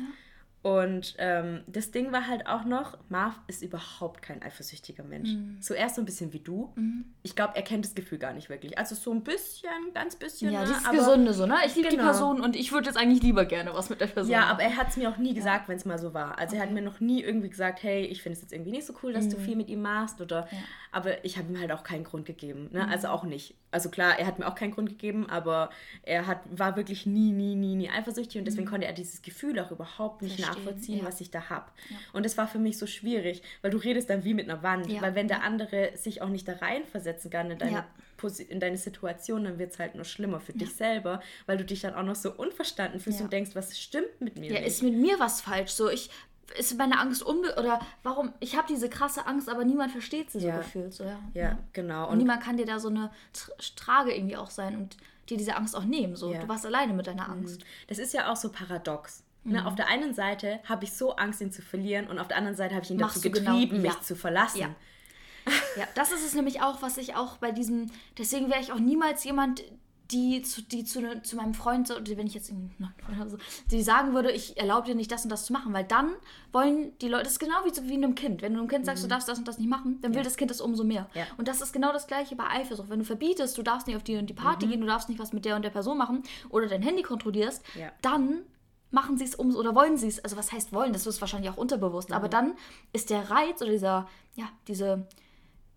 [0.61, 5.29] Und ähm, das Ding war halt auch noch, Marv ist überhaupt kein eifersüchtiger Mensch.
[5.29, 5.61] Mhm.
[5.61, 6.73] Zuerst so ein bisschen wie du.
[6.75, 7.05] Mhm.
[7.23, 8.77] Ich glaube, er kennt das Gefühl gar nicht wirklich.
[8.77, 10.51] Also so ein bisschen, ganz bisschen.
[10.51, 10.67] Ja, ne?
[10.67, 11.55] dieses Gesunde so, ne?
[11.65, 12.01] Ich liebe genau.
[12.01, 14.51] die Person und ich würde jetzt eigentlich lieber gerne was mit der Person Ja, machen.
[14.51, 15.67] aber er hat es mir auch nie gesagt, ja.
[15.69, 16.37] wenn es mal so war.
[16.37, 16.61] Also okay.
[16.61, 18.93] er hat mir noch nie irgendwie gesagt, hey, ich finde es jetzt irgendwie nicht so
[19.01, 19.29] cool, dass mhm.
[19.29, 20.19] du viel mit ihm machst.
[20.19, 20.57] Oder, ja.
[20.91, 22.69] Aber ich habe ihm halt auch keinen Grund gegeben.
[22.71, 22.83] Ne?
[22.83, 22.89] Mhm.
[22.89, 23.55] Also auch nicht.
[23.71, 25.69] Also klar, er hat mir auch keinen Grund gegeben, aber
[26.01, 28.71] er hat, war wirklich nie, nie, nie, nie eifersüchtig und deswegen mhm.
[28.71, 30.63] konnte er dieses Gefühl auch überhaupt nicht Verstehen.
[30.63, 31.65] nachvollziehen, was ich da habe.
[31.89, 31.97] Ja.
[32.13, 34.89] Und das war für mich so schwierig, weil du redest dann wie mit einer Wand.
[34.91, 35.01] Ja.
[35.01, 38.29] Weil wenn der andere sich auch nicht da reinversetzen kann in deine, ja.
[38.49, 41.81] in deine Situation, dann wird es halt nur schlimmer für dich selber, weil du dich
[41.81, 44.51] dann auch noch so unverstanden fühlst und denkst, was stimmt mit mir?
[44.51, 44.67] Ja, nicht?
[44.67, 45.71] ist mit mir was falsch?
[45.71, 46.09] So, ich
[46.57, 50.39] ist meine Angst unbe oder warum ich habe diese krasse Angst, aber niemand versteht sie
[50.39, 51.19] so gefühlt so ja.
[51.33, 52.05] Ja, genau.
[52.05, 53.11] Und, und, niemand kann dir da so eine
[53.75, 54.97] Trage irgendwie auch sein und
[55.29, 56.33] dir diese Angst auch nehmen so.
[56.33, 57.33] Du warst alleine mit deiner mhm.
[57.33, 57.63] Angst.
[57.87, 59.23] Das ist ja auch so paradox.
[59.45, 59.67] Ne, mhm.
[59.67, 62.57] auf der einen Seite habe ich so Angst, ihn zu verlieren und auf der anderen
[62.57, 63.87] Seite habe ich ihn Machst dazu genau getrieben, genau?
[63.87, 64.01] mich ja.
[64.01, 64.59] zu verlassen.
[64.59, 64.69] Ja.
[65.77, 68.79] ja, das ist es nämlich auch, was ich auch bei diesem, deswegen wäre ich auch
[68.79, 69.63] niemals jemand,
[70.11, 73.37] die zu, die zu, zu meinem Freund, wenn ich jetzt so,
[73.71, 76.11] die sagen würde, ich erlaube dir nicht das und das zu machen, weil dann
[76.51, 78.41] wollen die Leute, das ist genau wie, wie einem Kind.
[78.41, 79.09] Wenn du einem Kind sagst, mhm.
[79.09, 80.23] du darfst das und das nicht machen, dann will ja.
[80.23, 81.09] das Kind das umso mehr.
[81.13, 81.25] Ja.
[81.37, 82.89] Und das ist genau das gleiche bei Eifersucht.
[82.89, 84.71] Wenn du verbietest, du darfst nicht auf die und die Party mhm.
[84.71, 87.63] gehen, du darfst nicht was mit der und der Person machen oder dein Handy kontrollierst,
[87.75, 87.91] ja.
[88.01, 88.41] dann
[88.91, 90.23] machen sie es um oder wollen sie es.
[90.23, 90.93] Also was heißt wollen?
[90.93, 92.09] Das ist wahrscheinlich auch unterbewusst.
[92.09, 92.15] Mhm.
[92.15, 92.53] Aber dann
[92.93, 95.07] ist der Reiz oder dieser, ja, diese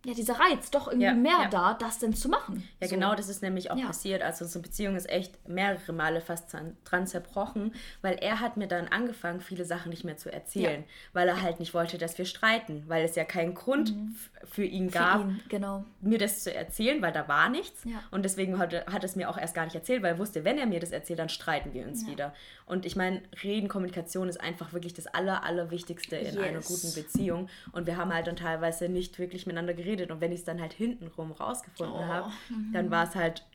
[0.05, 1.49] ja, dieser Reiz doch irgendwie ja, mehr ja.
[1.49, 2.69] da, das denn zu machen.
[2.81, 2.95] Ja, so.
[2.95, 3.87] genau, das ist nämlich auch ja.
[3.87, 4.23] passiert.
[4.23, 8.89] Also unsere Beziehung ist echt mehrere Male fast dran zerbrochen, weil er hat mir dann
[8.89, 12.83] angefangen, viele Sachen nicht mehr zu erzählen, weil er halt nicht wollte, dass wir streiten,
[12.89, 14.17] weil es ja keinen Grund mhm.
[14.45, 15.85] für ihn gab, für ihn, genau.
[16.01, 17.85] mir das zu erzählen, weil da war nichts.
[18.11, 20.59] Und deswegen hat, hat es mir auch erst gar nicht erzählt, weil er wusste, wenn
[20.59, 22.35] er mir das erzählt, dann streiten wir uns wieder.
[22.67, 26.39] Und ich meine, Reden, Kommunikation ist einfach wirklich das Aller, Allerwichtigste in yes.
[26.39, 27.49] einer guten Beziehung.
[27.71, 30.45] Und wir haben halt dann teilweise nicht wirklich miteinander geredet geredet und wenn ich es
[30.45, 32.05] dann halt hintenrum rausgefunden oh.
[32.05, 32.31] habe,
[32.73, 33.47] dann war es halt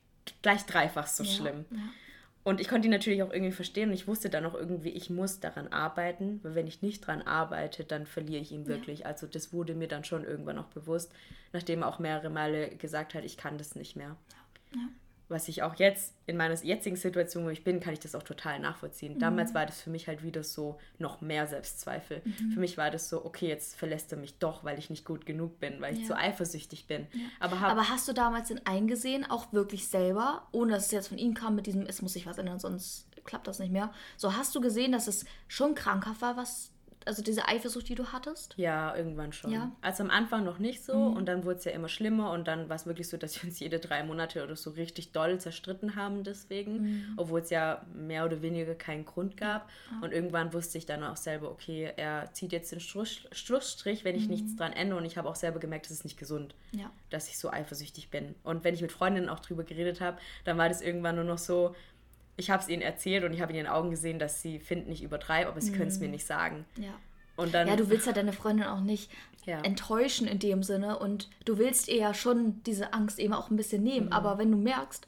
[0.41, 1.32] gleich dreifach so ja.
[1.32, 1.65] schlimm.
[1.71, 1.78] Ja.
[2.43, 5.10] Und ich konnte ihn natürlich auch irgendwie verstehen und ich wusste dann auch irgendwie, ich
[5.10, 9.00] muss daran arbeiten, weil wenn ich nicht daran arbeite, dann verliere ich ihn wirklich.
[9.00, 9.08] Ja.
[9.08, 11.12] Also das wurde mir dann schon irgendwann auch bewusst,
[11.52, 14.15] nachdem er auch mehrere Male gesagt hat, ich kann das nicht mehr.
[14.73, 14.80] Ja
[15.30, 18.24] was ich auch jetzt in meiner jetzigen Situation, wo ich bin, kann ich das auch
[18.24, 19.16] total nachvollziehen.
[19.16, 19.20] Mhm.
[19.20, 22.22] Damals war das für mich halt wieder so noch mehr Selbstzweifel.
[22.24, 22.52] Mhm.
[22.52, 25.26] Für mich war das so, okay, jetzt verlässt er mich doch, weil ich nicht gut
[25.26, 26.08] genug bin, weil ich ja.
[26.08, 27.08] zu eifersüchtig bin.
[27.13, 27.20] Ja.
[27.40, 31.08] Aber, hab, Aber hast du damals denn eingesehen, auch wirklich selber, ohne dass es jetzt
[31.10, 33.92] von ihm kam, mit diesem, es muss sich was ändern, sonst klappt das nicht mehr.
[34.16, 36.72] So hast du gesehen, dass es schon krankhaft war, was
[37.08, 38.54] also diese Eifersucht, die du hattest?
[38.58, 39.52] Ja, irgendwann schon.
[39.52, 39.72] Ja.
[39.82, 41.17] Also am Anfang noch nicht so mhm.
[41.17, 43.50] und dann wurde es ja immer schlimmer und dann war es wirklich so, dass wir
[43.50, 47.13] uns jede drei Monate oder so richtig doll zerstritten haben deswegen, mhm.
[47.17, 49.70] obwohl es ja mehr oder weniger keinen Grund gab.
[49.91, 50.06] Ja.
[50.06, 54.24] Und irgendwann wusste ich dann auch selber, okay, er zieht jetzt den Schlussstrich, wenn ich
[54.24, 54.32] mhm.
[54.32, 56.91] nichts dran ändere und ich habe auch selber gemerkt, das ist nicht gesund, ja.
[57.10, 58.36] dass ich so eifersüchtig bin.
[58.43, 61.38] Und wenn ich mit Freundinnen auch drüber geredet habe, dann war das irgendwann nur noch
[61.38, 61.76] so,
[62.38, 64.91] ich habe es ihnen erzählt und ich habe in ihren Augen gesehen, dass sie finden,
[64.91, 65.76] ich übertreibe, aber sie mhm.
[65.76, 66.65] können es mir nicht sagen.
[66.78, 66.93] Ja.
[67.36, 69.12] Und dann, ja, du willst ja deine Freundin auch nicht
[69.45, 69.62] ja.
[69.62, 73.58] enttäuschen in dem Sinne und du willst ihr ja schon diese Angst eben auch ein
[73.58, 74.08] bisschen nehmen.
[74.08, 74.13] Mhm.
[74.13, 75.08] Aber wenn du merkst,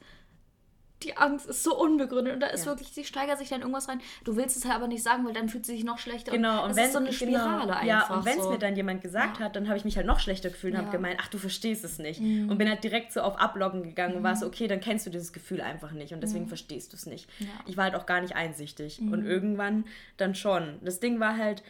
[1.02, 2.72] die Angst ist so unbegründet und da ist ja.
[2.72, 4.00] wirklich, sie steigert sich dann irgendwas rein.
[4.24, 6.32] Du willst es halt aber nicht sagen, weil dann fühlt sie sich noch schlechter.
[6.32, 7.84] Genau, und, und wenn, ist so eine Spirale genau, einfach.
[7.84, 8.50] Ja, und wenn es so.
[8.50, 9.46] mir dann jemand gesagt ja.
[9.46, 11.84] hat, dann habe ich mich halt noch schlechter gefühlt und habe gemeint, ach, du verstehst
[11.84, 12.20] es nicht.
[12.20, 12.50] Mhm.
[12.50, 14.18] Und bin halt direkt so auf Abloggen gegangen mhm.
[14.18, 16.48] und war so, okay, dann kennst du dieses Gefühl einfach nicht und deswegen mhm.
[16.48, 17.28] verstehst du es nicht.
[17.66, 19.30] Ich war halt auch gar nicht einsichtig und mhm.
[19.30, 19.84] irgendwann
[20.16, 20.78] dann schon.
[20.82, 21.62] Das Ding war halt,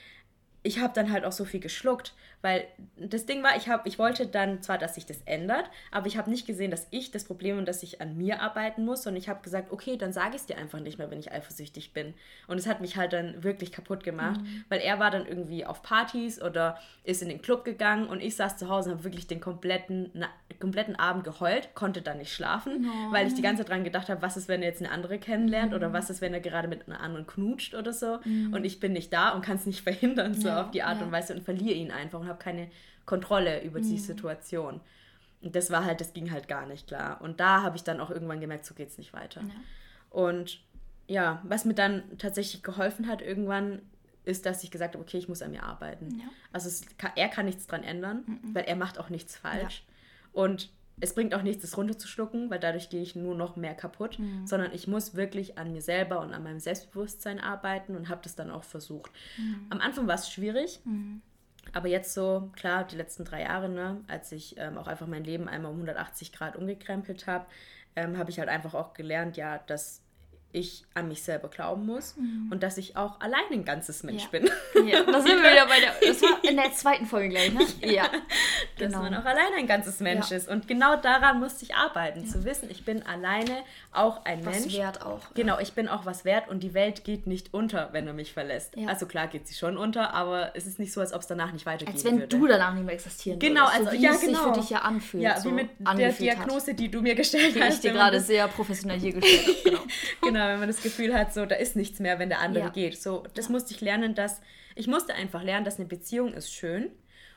[0.62, 3.98] ich habe dann halt auch so viel geschluckt, weil das Ding war, ich, hab, ich
[3.98, 7.24] wollte dann zwar, dass sich das ändert, aber ich habe nicht gesehen, dass ich das
[7.24, 10.36] Problem und dass ich an mir arbeiten muss, sondern ich habe gesagt, okay, dann sage
[10.36, 12.14] ich es dir einfach nicht mehr, wenn ich eifersüchtig bin.
[12.46, 14.64] Und es hat mich halt dann wirklich kaputt gemacht, mhm.
[14.68, 18.36] weil er war dann irgendwie auf Partys oder ist in den Club gegangen und ich
[18.36, 22.32] saß zu Hause und habe wirklich den kompletten, na, kompletten Abend geheult, konnte dann nicht
[22.32, 23.12] schlafen, oh.
[23.12, 25.18] weil ich die ganze Zeit dran gedacht habe, was ist, wenn er jetzt eine andere
[25.18, 25.76] kennenlernt mhm.
[25.76, 28.54] oder was ist, wenn er gerade mit einer anderen knutscht oder so mhm.
[28.54, 30.98] und ich bin nicht da und kann es nicht verhindern, so ja, auf die Art
[30.98, 31.06] ja.
[31.06, 32.70] und Weise und verliere ihn einfach und habe keine
[33.06, 33.98] Kontrolle über die mhm.
[33.98, 34.80] Situation.
[35.42, 37.20] Und das war halt, das ging halt gar nicht klar.
[37.20, 39.42] Und da habe ich dann auch irgendwann gemerkt, so geht es nicht weiter.
[39.42, 39.54] Ja.
[40.10, 40.60] Und
[41.06, 43.82] ja, was mir dann tatsächlich geholfen hat irgendwann,
[44.24, 46.18] ist, dass ich gesagt habe, okay, ich muss an mir arbeiten.
[46.18, 46.26] Ja.
[46.52, 46.84] Also es,
[47.16, 48.54] er kann nichts dran ändern, mhm.
[48.54, 49.82] weil er macht auch nichts falsch.
[49.86, 50.42] Ja.
[50.42, 54.18] Und es bringt auch nichts, das runterzuschlucken, weil dadurch gehe ich nur noch mehr kaputt,
[54.18, 54.46] mhm.
[54.46, 58.36] sondern ich muss wirklich an mir selber und an meinem Selbstbewusstsein arbeiten und habe das
[58.36, 59.10] dann auch versucht.
[59.38, 59.66] Mhm.
[59.70, 61.22] Am Anfang war es schwierig, mhm.
[61.72, 65.24] Aber jetzt so, klar, die letzten drei Jahre, ne, als ich ähm, auch einfach mein
[65.24, 67.46] Leben einmal um 180 Grad umgekrempelt habe,
[67.96, 70.02] ähm, habe ich halt einfach auch gelernt, ja, dass
[70.52, 72.48] ich an mich selber glauben muss mhm.
[72.50, 74.28] und dass ich auch allein ein ganzes Mensch ja.
[74.40, 74.50] bin.
[74.86, 75.92] Ja, da sind wir wieder bei der.
[76.00, 77.60] Das war in der zweiten Folge gleich, ne?
[77.82, 77.90] Ja.
[77.90, 78.02] ja.
[78.78, 79.02] Dass genau.
[79.02, 80.36] man auch allein ein ganzes Mensch ja.
[80.36, 80.48] ist.
[80.48, 84.74] Und genau daran musste ich arbeiten, zu wissen, ich bin alleine auch ein was Mensch.
[84.74, 85.34] Was wert auch.
[85.34, 88.32] Genau, ich bin auch was wert und die Welt geht nicht unter, wenn er mich
[88.32, 88.74] verlässt.
[88.86, 91.52] Also klar geht sie schon unter, aber es ist nicht so, als ob es danach
[91.52, 91.94] nicht weitergeht.
[91.94, 92.36] Als wenn würde.
[92.38, 93.78] du danach nicht mehr existieren Genau, würdest.
[93.78, 94.20] also so, ja, genau.
[94.20, 95.22] sich für dich ja anfühlt.
[95.22, 96.80] Ja, so wie mit der Diagnose, hat.
[96.80, 97.82] die du mir gestellt die hast.
[97.82, 99.70] Die ich dir gerade sehr professionell hier gestellt habe.
[99.70, 99.80] Genau.
[100.22, 102.64] genau genau, wenn man das Gefühl hat, so, da ist nichts mehr, wenn der andere
[102.64, 102.70] ja.
[102.70, 103.00] geht.
[103.00, 103.52] So, das ja.
[103.52, 104.40] musste ich lernen, dass,
[104.74, 106.90] ich musste einfach lernen, dass eine Beziehung ist schön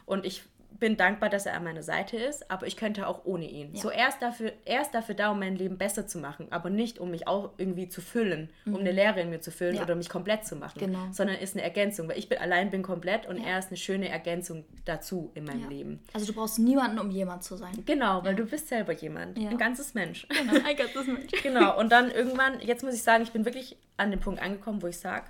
[0.06, 0.44] und ich
[0.80, 3.74] bin dankbar, dass er an meiner Seite ist, aber ich könnte auch ohne ihn.
[3.74, 3.82] Ja.
[3.82, 6.70] So er ist, dafür, er ist dafür da, um mein Leben besser zu machen, aber
[6.70, 8.76] nicht, um mich auch irgendwie zu füllen, mhm.
[8.76, 9.84] um eine Leere in mir zu füllen ja.
[9.84, 11.08] oder mich komplett zu machen, genau.
[11.12, 13.44] sondern ist eine Ergänzung, weil ich bin allein bin komplett und ja.
[13.50, 16.04] er ist eine schöne Ergänzung dazu in meinem Leben.
[16.14, 17.84] Also du brauchst niemanden, um jemand zu sein.
[17.86, 20.28] Genau, weil du bist selber jemand, ein ganzes Mensch.
[20.30, 21.32] Genau, ein ganzes Mensch.
[21.44, 24.82] genau, und dann irgendwann, jetzt muss ich sagen, ich bin wirklich an den Punkt angekommen,
[24.82, 25.26] wo ich sage,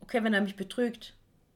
[0.00, 1.14] okay, wenn er mich betrügt,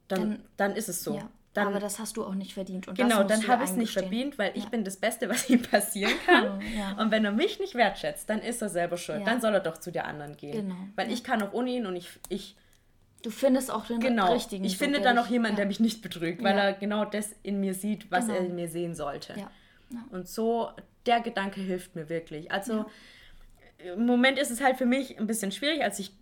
[0.09, 1.21] dann, dann, dann ist es so.
[1.53, 2.87] Dann, aber das hast du auch nicht verdient.
[2.87, 4.57] Und genau, dann habe ich es nicht verdient, weil ja.
[4.57, 6.61] ich bin das Beste, was ihm passieren kann.
[6.77, 6.93] ja.
[7.01, 9.21] Und wenn er mich nicht wertschätzt, dann ist er selber schuld.
[9.21, 9.25] Ja.
[9.25, 10.69] Dann soll er doch zu der anderen gehen.
[10.69, 10.77] Genau.
[10.95, 12.57] Weil ich kann auch ohne ihn und ich, ich
[13.23, 14.33] Du findest auch den genau.
[14.33, 14.65] richtigen.
[14.65, 17.75] Ich finde dann auch jemanden, der mich nicht betrügt, weil er genau das in mir
[17.75, 18.39] sieht, was genau.
[18.39, 19.35] er in mir sehen sollte.
[20.11, 20.71] Und so,
[21.05, 22.51] der Gedanke hilft mir wirklich.
[22.51, 22.87] Also
[23.85, 25.83] im Moment ist es halt für mich ein bisschen schwierig.
[25.83, 26.13] Also, ich,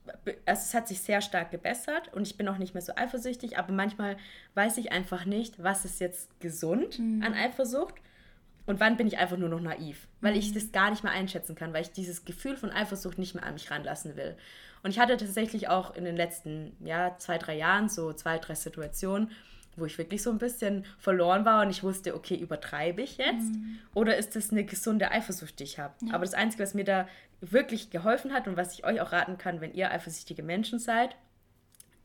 [0.47, 3.59] also es hat sich sehr stark gebessert und ich bin auch nicht mehr so eifersüchtig,
[3.59, 4.17] aber manchmal
[4.55, 7.23] weiß ich einfach nicht, was ist jetzt gesund mhm.
[7.23, 7.95] an Eifersucht
[8.67, 10.39] und wann bin ich einfach nur noch naiv, weil mhm.
[10.39, 13.45] ich das gar nicht mehr einschätzen kann, weil ich dieses Gefühl von Eifersucht nicht mehr
[13.45, 14.37] an mich ranlassen will.
[14.83, 18.55] Und ich hatte tatsächlich auch in den letzten ja, zwei, drei Jahren so zwei, drei
[18.55, 19.31] Situationen,
[19.79, 23.55] wo ich wirklich so ein bisschen verloren war und ich wusste, okay, übertreibe ich jetzt
[23.55, 23.79] mhm.
[23.95, 25.95] oder ist das eine gesunde Eifersucht, die ich habe?
[26.05, 26.15] Ja.
[26.15, 27.09] Aber das Einzige, was mir da
[27.41, 31.17] wirklich geholfen hat und was ich euch auch raten kann, wenn ihr eifersüchtige Menschen seid,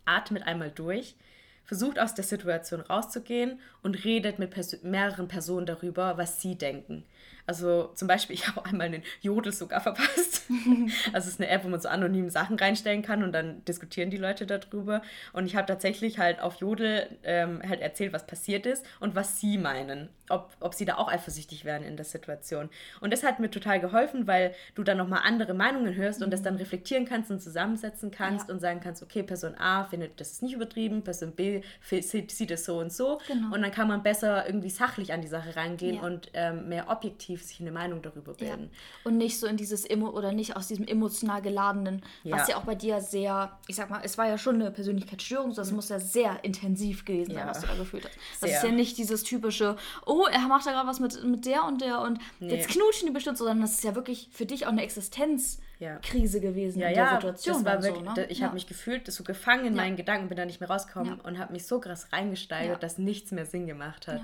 [0.06, 1.16] atmet einmal durch,
[1.64, 7.06] versucht aus der Situation rauszugehen und redet mit Pers mehreren Personen darüber, was sie denken.
[7.46, 10.44] Also zum Beispiel, ich habe einmal einen Jodel sogar verpasst.
[11.14, 14.10] also es ist eine App, wo man so anonym Sachen reinstellen kann und dann diskutieren
[14.10, 15.02] die Leute darüber.
[15.34, 19.40] Und ich habe tatsächlich halt auf Jodel ähm, halt erzählt, was passiert ist und was
[19.40, 20.10] sie meinen.
[20.30, 22.70] ob, ob sie da auch eifersüchtig werden in der Situation.
[23.02, 26.26] Und das hat mir total geholfen, weil du dann nochmal andere Meinungen hörst mhm.
[26.26, 28.54] und das dann reflektieren kannst und zusammensetzen kannst ja.
[28.54, 32.66] und sagen kannst, okay, Person A findet das ist nicht übertrieben, Person B sieht es
[32.66, 33.20] so und so.
[33.28, 33.54] Genau.
[33.54, 36.02] Und dann kann man besser irgendwie sachlich an die Sache reingehen ja.
[36.02, 38.70] und ähm, mehr objektiv sich eine Meinung darüber bilden.
[38.72, 38.80] Ja.
[39.04, 42.64] Und nicht so in dieses Emo oder nicht aus diesem emotional geladenen, was ja auch
[42.64, 45.78] bei dir sehr, ich sag mal, es war ja schon eine Persönlichkeitsstörung, das mhm.
[45.78, 48.16] muss ja sehr intensiv gewesen sein, was du da gefühlt hast.
[48.42, 48.58] Das sehr.
[48.58, 51.82] ist ja nicht dieses typische, oh, er macht da gerade was mit, mit der und
[51.82, 52.56] der und nee.
[52.56, 56.80] jetzt knutschen die bestimmt, sondern das ist ja wirklich für dich auch eine Existenzkrise gewesen
[56.80, 57.64] ja, in der ja, Situation.
[57.64, 58.26] Das war wirklich, so, ne?
[58.30, 58.46] Ich ja.
[58.46, 61.54] habe mich gefühlt so gefangen in meinen Gedanken, bin da nicht mehr rausgekommen und habe
[61.54, 64.22] mich so krass reingesteigert, dass nichts mehr Sinn gemacht hat.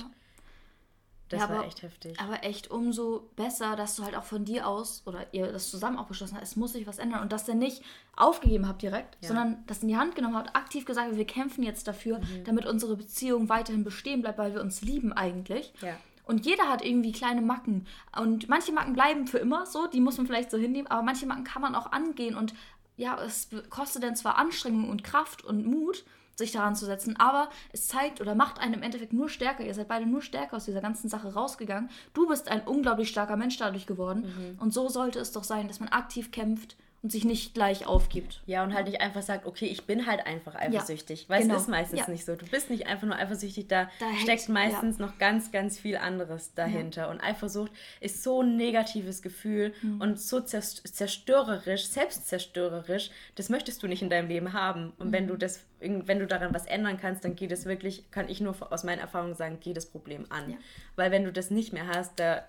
[1.30, 2.20] Das ja, war aber, echt heftig.
[2.20, 5.98] Aber echt umso besser, dass du halt auch von dir aus oder ihr das zusammen
[5.98, 7.84] auch beschlossen habt, es muss sich was ändern und dass ihr nicht
[8.16, 9.28] aufgegeben habt direkt, ja.
[9.28, 12.44] sondern das in die Hand genommen habt, aktiv gesagt, wir kämpfen jetzt dafür, mhm.
[12.46, 15.72] damit unsere Beziehung weiterhin bestehen bleibt, weil wir uns lieben eigentlich.
[15.82, 15.96] Ja.
[16.26, 17.88] Und jeder hat irgendwie kleine Macken.
[18.20, 21.26] Und manche Macken bleiben für immer so, die muss man vielleicht so hinnehmen, aber manche
[21.26, 22.54] Macken kann man auch angehen und
[22.98, 26.04] ja, es kostet dann zwar Anstrengung und Kraft und Mut,
[26.40, 27.16] sich daran zu setzen.
[27.18, 29.64] Aber es zeigt oder macht einen im Endeffekt nur stärker.
[29.64, 31.92] Ihr seid beide nur stärker aus dieser ganzen Sache rausgegangen.
[32.16, 34.22] Du bist ein unglaublich starker Mensch dadurch geworden.
[34.22, 34.60] Mhm.
[34.60, 38.42] Und so sollte es doch sein, dass man aktiv kämpft und sich nicht gleich aufgibt.
[38.46, 41.24] Ja, und halt nicht einfach sagt, okay, ich bin halt einfach eifersüchtig.
[41.24, 41.56] Ja, Weil genau.
[41.56, 42.10] es ist meistens ja.
[42.10, 42.36] nicht so.
[42.36, 45.06] Du bist nicht einfach nur eifersüchtig, da, da steckt hängt, meistens ja.
[45.06, 47.10] noch ganz, ganz viel anderes dahinter.
[47.10, 50.02] Und Eifersucht ist so ein negatives Gefühl mhm.
[50.02, 54.92] und so zerstörerisch, selbstzerstörerisch, das möchtest du nicht in deinem Leben haben.
[54.98, 55.12] Und mhm.
[55.14, 58.42] wenn du das, wenn du daran was ändern kannst, dann geht es wirklich, kann ich
[58.42, 60.58] nur aus meiner Erfahrung sagen, geht das Problem an.
[60.98, 62.46] Weil wenn du das nicht mehr hast, da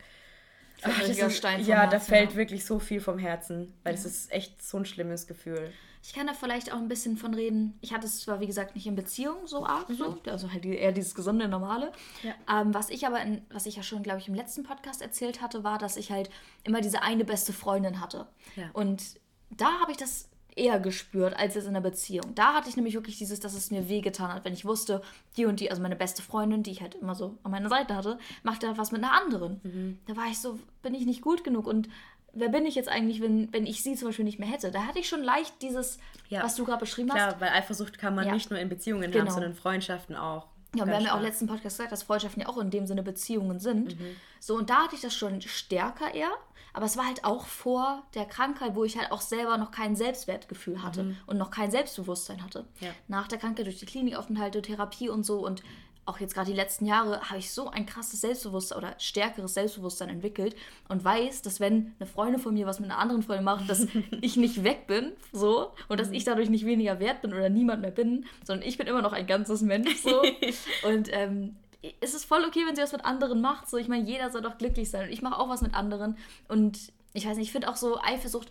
[0.83, 2.37] Ach, ist, Stein ja, Herzen, da fällt ja.
[2.37, 4.11] wirklich so viel vom Herzen, weil es ja.
[4.11, 5.73] ist echt so ein schlimmes Gefühl.
[6.03, 7.79] Ich kann da vielleicht auch ein bisschen von reden.
[7.83, 9.95] Ich hatte es zwar, wie gesagt, nicht in Beziehung so arg, mhm.
[9.95, 11.93] so, also halt eher dieses gesunde, normale.
[12.23, 12.61] Ja.
[12.61, 15.43] Ähm, was ich aber, in, was ich ja schon, glaube ich, im letzten Podcast erzählt
[15.43, 16.31] hatte, war, dass ich halt
[16.65, 18.27] immer diese eine beste Freundin hatte.
[18.73, 22.35] Und da habe ich das eher gespürt als jetzt in der Beziehung.
[22.35, 25.03] Da hatte ich nämlich wirklich dieses, dass es mir wehgetan hat, wenn ich wusste,
[25.37, 27.95] die und die, also meine beste Freundin, die ich halt immer so an meiner Seite
[27.95, 29.61] hatte, macht da was mit einer anderen.
[29.63, 29.99] Mhm.
[30.07, 31.89] Da war ich so, bin ich nicht gut genug und
[32.33, 34.71] wer bin ich jetzt eigentlich, wenn, wenn ich sie zum Beispiel nicht mehr hätte?
[34.71, 36.43] Da hatte ich schon leicht dieses, ja.
[36.43, 37.39] was du gerade beschrieben Klar, hast.
[37.39, 38.35] Klar, weil Eifersucht kann man ja.
[38.35, 39.25] nicht nur in Beziehungen genau.
[39.25, 40.47] haben, sondern in Freundschaften auch.
[40.75, 42.87] Ja, und wir haben ja auch letzten Podcast gesagt, dass Freundschaften ja auch in dem
[42.87, 43.99] Sinne Beziehungen sind.
[43.99, 44.17] Mhm.
[44.39, 46.31] So, und da hatte ich das schon stärker eher.
[46.73, 49.97] Aber es war halt auch vor der Krankheit, wo ich halt auch selber noch kein
[49.97, 51.17] Selbstwertgefühl hatte mhm.
[51.27, 52.65] und noch kein Selbstbewusstsein hatte.
[52.81, 52.91] Ja.
[53.09, 55.63] Nach der Krankheit durch die Klinikaufenthalte, Therapie und so und
[56.07, 60.09] auch jetzt gerade die letzten Jahre habe ich so ein krasses Selbstbewusstsein oder stärkeres Selbstbewusstsein
[60.09, 60.57] entwickelt
[60.89, 63.87] und weiß, dass wenn eine Freundin von mir was mit einer anderen Freundin macht, dass
[64.21, 66.15] ich nicht weg bin, so und dass mhm.
[66.15, 69.13] ich dadurch nicht weniger wert bin oder niemand mehr bin, sondern ich bin immer noch
[69.13, 70.23] ein ganzes Mensch so
[70.89, 71.57] und ähm,
[72.01, 73.69] es ist voll okay, wenn sie was mit anderen macht.
[73.69, 75.07] So, ich meine, jeder soll doch glücklich sein.
[75.07, 76.17] Und ich mache auch was mit anderen.
[76.49, 78.51] Und ich weiß nicht, ich finde auch so Eifersucht,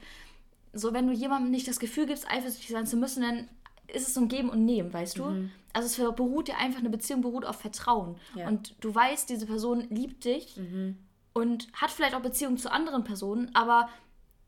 [0.74, 3.48] so wenn du jemandem nicht das Gefühl gibst, eifersüchtig sein zu müssen, dann
[3.88, 5.26] ist es so ein Geben und Nehmen, weißt du?
[5.26, 5.52] Mhm.
[5.74, 8.18] Also es beruht ja einfach, eine Beziehung beruht auf Vertrauen.
[8.36, 8.48] Ja.
[8.48, 10.98] Und du weißt, diese Person liebt dich mhm.
[11.34, 13.90] und hat vielleicht auch Beziehungen zu anderen Personen, aber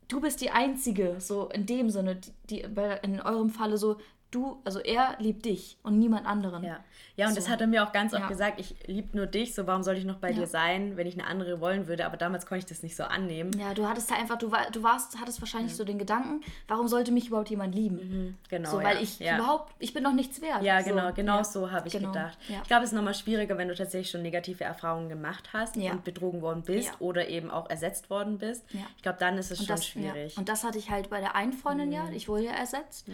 [0.08, 2.60] du bist die Einzige, so in dem Sinne, die, die
[3.02, 3.98] in eurem Falle so,
[4.30, 6.64] du, also er liebt dich und niemand anderen.
[6.64, 6.84] Ja.
[7.16, 7.40] Ja, und so.
[7.40, 8.28] das hat er mir auch ganz oft ja.
[8.28, 10.40] gesagt, ich liebe nur dich, so warum soll ich noch bei ja.
[10.40, 13.04] dir sein, wenn ich eine andere wollen würde, aber damals konnte ich das nicht so
[13.04, 13.50] annehmen.
[13.58, 15.76] Ja, du hattest da einfach, du, war, du warst, hattest wahrscheinlich ja.
[15.76, 17.96] so den Gedanken, warum sollte mich überhaupt jemand lieben?
[17.96, 18.70] Mhm, genau.
[18.70, 20.62] So, weil ich überhaupt, ich bin noch nichts wert.
[20.62, 21.14] Ja, genau, so.
[21.14, 22.12] genau so habe ich genau.
[22.12, 22.38] gedacht.
[22.48, 26.04] Ich glaube, es ist nochmal schwieriger, wenn du tatsächlich schon negative Erfahrungen gemacht hast und
[26.04, 28.64] betrogen worden bist oder eben auch ersetzt worden bist.
[28.96, 30.36] Ich glaube, dann ist es und schon das, schwierig.
[30.38, 31.92] Und das hatte ich halt bei der einen Freundin mhm.
[31.92, 33.06] ja, ich wurde ja ersetzt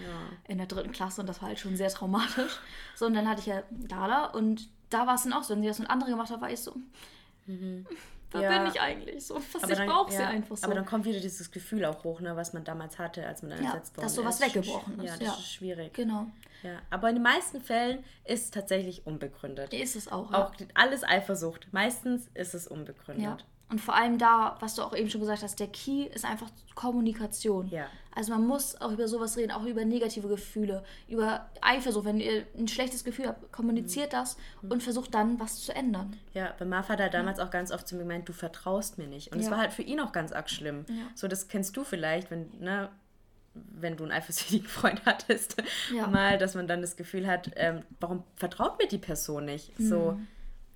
[0.46, 2.58] in der dritten Klasse und das war halt schon sehr traumatisch.
[2.94, 5.62] So, und dann hatte ich ja Dala und da war es dann auch so, wenn
[5.62, 6.74] sie das mit anderen gemacht hat, war ich so,
[7.46, 7.87] mhm.
[8.31, 8.59] wer ja.
[8.59, 9.27] bin ich eigentlich?
[9.27, 10.64] So, was aber ich brauche ja, sie einfach so.
[10.64, 13.53] Aber dann kommt wieder dieses Gefühl auch hoch, ne, was man damals hatte, als man
[13.53, 14.07] dann ja, ersetzt wurde.
[14.07, 15.05] Dass sowas weggebrochen ist.
[15.05, 15.33] Ja, das ja.
[15.35, 15.94] ist schwierig.
[15.94, 16.27] Genau.
[16.62, 19.72] Ja, aber in den meisten Fällen ist es tatsächlich unbegründet.
[19.72, 20.33] Ist es auch.
[20.33, 21.68] Auch alles Eifersucht.
[21.72, 23.44] Meistens ist es unbegründet.
[23.70, 26.48] Und vor allem da, was du auch eben schon gesagt hast, der Key ist einfach
[26.74, 27.68] Kommunikation.
[27.68, 27.87] Ja.
[28.14, 32.07] Also man muss auch über sowas reden, auch über negative Gefühle, über Eifersucht.
[32.07, 34.16] Wenn ihr ein schlechtes Gefühl habt, kommuniziert mhm.
[34.16, 36.16] das und versucht dann was zu ändern.
[36.33, 37.44] Ja, bei Marfa hat er damals ja.
[37.44, 39.33] auch ganz oft zu mir gemeint, du vertraust mir nicht.
[39.33, 39.50] Und es ja.
[39.50, 40.87] war halt für ihn auch ganz arg schlimm.
[41.14, 42.88] So, das kennst du vielleicht, wenn, ne,
[43.54, 45.62] wenn du einen eifersüchtigen Freund hattest,
[46.11, 49.78] mal, dass man dann das Gefühl hat, ähm, warum vertraut mir die Person nicht?
[49.78, 49.88] Mhm.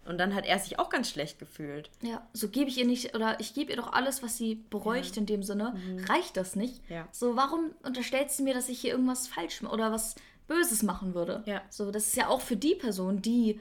[0.04, 1.90] Und dann hat er sich auch ganz schlecht gefühlt.
[2.02, 5.16] Ja, so gebe ich ihr nicht, oder ich gebe ihr doch alles, was sie bräuchte
[5.16, 5.20] ja.
[5.20, 5.74] in dem Sinne.
[5.74, 6.04] Mhm.
[6.04, 6.80] Reicht das nicht?
[6.88, 7.08] Ja.
[7.12, 10.16] So, warum unterstellst du mir, dass ich hier irgendwas falsch oder was
[10.48, 11.42] Böses machen würde?
[11.46, 11.62] Ja.
[11.70, 13.60] So, das ist ja auch für die Person, die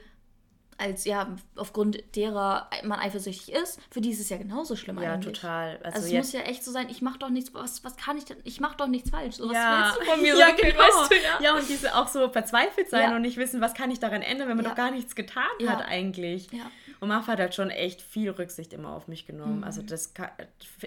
[0.82, 5.12] als ja, aufgrund derer man eifersüchtig ist, für die ist es ja genauso schlimm Ja,
[5.14, 5.38] eigentlich.
[5.38, 5.76] total.
[5.82, 8.18] Also, Also es muss ja echt so sein, ich mach doch nichts, was, was kann
[8.18, 9.36] ich denn, ich mach doch nichts falsch.
[9.36, 10.78] So, was ja, willst du von mir ja, so genau.
[10.78, 11.40] weißt du, ja?
[11.40, 13.16] ja, und diese auch so verzweifelt sein Ja.
[13.16, 14.70] und nicht wissen, was kann ich daran ändern, wenn man Ja.
[14.72, 15.70] doch gar nichts getan Ja.
[15.72, 16.50] hat eigentlich.
[16.52, 16.64] Ja.
[17.02, 19.58] Und Marfa hat halt schon echt viel Rücksicht immer auf mich genommen.
[19.58, 19.64] Mhm.
[19.64, 20.30] Also das kann,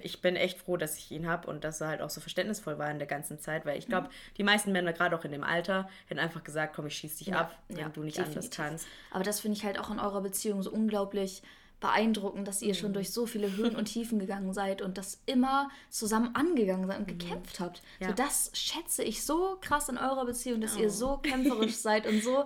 [0.01, 2.77] ich bin echt froh, dass ich ihn habe und dass er halt auch so verständnisvoll
[2.79, 5.43] war in der ganzen Zeit, weil ich glaube, die meisten Männer, gerade auch in dem
[5.43, 8.37] Alter, hätten einfach gesagt, komm, ich schieß dich ab, wenn ja, du nicht definitiv.
[8.43, 8.87] anders kannst.
[9.11, 11.43] Aber das finde ich halt auch in eurer Beziehung so unglaublich
[11.81, 12.77] beeindruckend, dass ihr Mhm.
[12.79, 16.99] schon durch so viele Höhen und Tiefen gegangen seid und das immer zusammen angegangen seid
[16.99, 17.81] und gekämpft habt.
[17.99, 18.03] Mhm.
[18.05, 18.07] Ja.
[18.07, 20.79] So, das schätze ich so krass in eurer Beziehung, dass Oh.
[20.79, 22.45] ihr so kämpferisch seid und so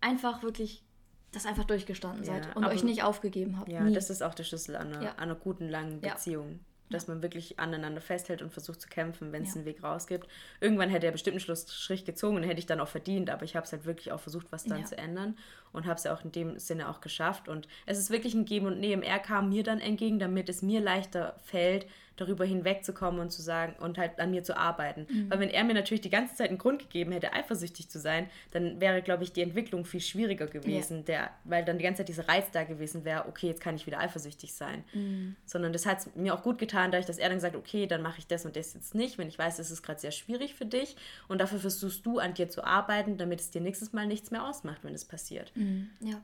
[0.00, 0.84] einfach wirklich
[1.32, 3.68] das einfach durchgestanden Ja, seid und euch nicht aufgegeben habt.
[3.70, 3.92] Ja, Nie.
[3.94, 5.14] das ist auch der Schlüssel an einer, Ja.
[5.16, 6.00] einer guten, langen.
[6.00, 6.60] Beziehung.
[6.90, 10.26] Dass man wirklich aneinander festhält und versucht zu kämpfen, wenn es einen Weg rausgibt.
[10.58, 13.56] Irgendwann hätte er bestimmt einen Schlussstrich gezogen und hätte ich dann auch verdient, aber ich
[13.56, 15.36] habe es halt wirklich auch versucht, was dann zu ändern
[15.72, 17.48] und habe es ja auch in dem Sinne auch geschafft.
[17.48, 19.02] Und es ist wirklich ein Geben und Nehmen.
[19.02, 21.86] Er kam mir dann entgegen, damit es mir leichter fällt,
[22.18, 25.06] darüber hinwegzukommen und zu sagen und halt an mir zu arbeiten.
[25.08, 25.30] Mhm.
[25.30, 28.28] Weil wenn er mir natürlich die ganze Zeit einen Grund gegeben hätte, eifersüchtig zu sein,
[28.50, 32.08] dann wäre, glaube ich, die Entwicklung viel schwieriger gewesen, der, weil dann die ganze Zeit
[32.08, 34.84] dieser Reiz da gewesen wäre, okay, jetzt kann ich wieder eifersüchtig sein.
[34.92, 35.36] Mhm.
[35.46, 38.02] Sondern das hat mir auch gut getan, dadurch, dass er dann gesagt hat, okay, dann
[38.02, 40.54] mache ich das und das jetzt nicht, wenn ich weiß, es ist gerade sehr schwierig
[40.54, 40.96] für dich
[41.28, 44.44] und dafür versuchst du an dir zu arbeiten, damit es dir nächstes Mal nichts mehr
[44.44, 45.52] ausmacht, wenn es passiert.
[45.58, 45.90] Mhm.
[46.00, 46.20] ja.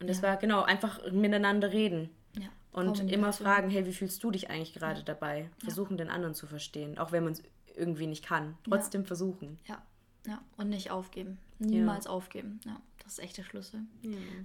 [0.00, 2.10] Und das war genau einfach miteinander reden.
[2.36, 2.48] ja.
[2.72, 5.48] Und immer fragen, hey, wie fühlst du dich eigentlich gerade dabei?
[5.58, 7.42] Versuchen, den anderen zu verstehen, auch wenn man es
[7.76, 8.56] irgendwie nicht kann.
[8.64, 9.58] Trotzdem versuchen.
[9.66, 9.82] Ja,
[10.26, 10.40] ja.
[10.56, 11.38] Und nicht aufgeben.
[11.58, 12.60] Niemals aufgeben.
[12.64, 13.82] Ja, das ist echt der Schlüssel.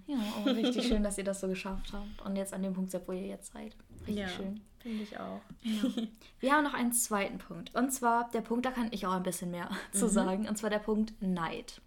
[0.05, 2.91] Ja, aber richtig schön, dass ihr das so geschafft habt und jetzt an dem Punkt
[2.91, 3.75] seid, wo ihr jetzt seid.
[4.05, 4.61] Richtig schön.
[4.79, 5.41] finde ich auch.
[6.39, 7.73] Wir haben noch einen zweiten Punkt.
[7.75, 10.47] Und zwar der Punkt, da kann ich auch ein bisschen mehr zu sagen.
[10.47, 11.81] Und zwar der Punkt Neid.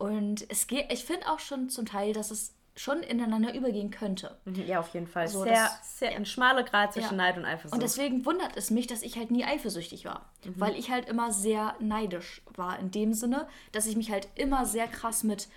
[0.00, 4.38] Und es geht, ich finde auch schon zum Teil, dass es schon ineinander übergehen könnte.
[4.46, 5.28] Mhm, Ja, auf jeden Fall.
[5.28, 7.24] So, sehr, das- sehr ein schmaler Grad zwischen Ja.
[7.26, 7.74] Neid und Eifersucht.
[7.74, 10.30] Und deswegen wundert es mich, dass ich halt nie eifersüchtig war.
[10.56, 12.78] Weil ich halt immer sehr neidisch war.
[12.78, 15.48] In dem Sinne, dass ich mich halt immer sehr krass mit,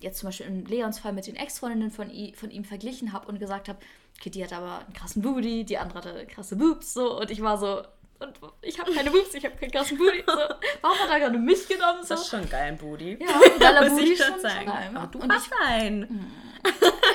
[0.00, 3.38] jetzt zum Beispiel in Leons Fall mit den Ex-Freundinnen von, von ihm verglichen habe und
[3.38, 3.78] gesagt habe,
[4.18, 7.18] okay, die hat aber einen krassen Booty, die andere hatte krasse Boobs, so.
[7.18, 7.82] Und ich war so,
[8.20, 10.22] und ich habe keine Boobs, ich habe keinen krassen Booty.
[10.26, 10.32] So.
[10.82, 12.02] Warum hat er gerade mich genommen?
[12.02, 12.08] So?
[12.10, 13.18] das ist schon geil, ein Booty.
[13.20, 14.66] Ja, ein geiler Muss Booty ich schon, schon schon sagen.
[14.66, 14.90] geil.
[14.94, 15.00] ja.
[15.00, 16.26] Aber du Und hast einen.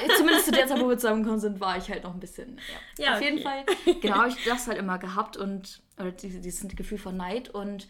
[0.07, 2.59] ich, zumindest zu der Zeit, wo wir zusammengekommen sind, war ich halt noch ein bisschen.
[2.97, 3.65] Ja, Ja, auf jeden okay.
[3.85, 3.95] Fall.
[4.01, 7.87] Genau, habe ich das halt immer gehabt und oder diese- dieses Gefühl von Neid und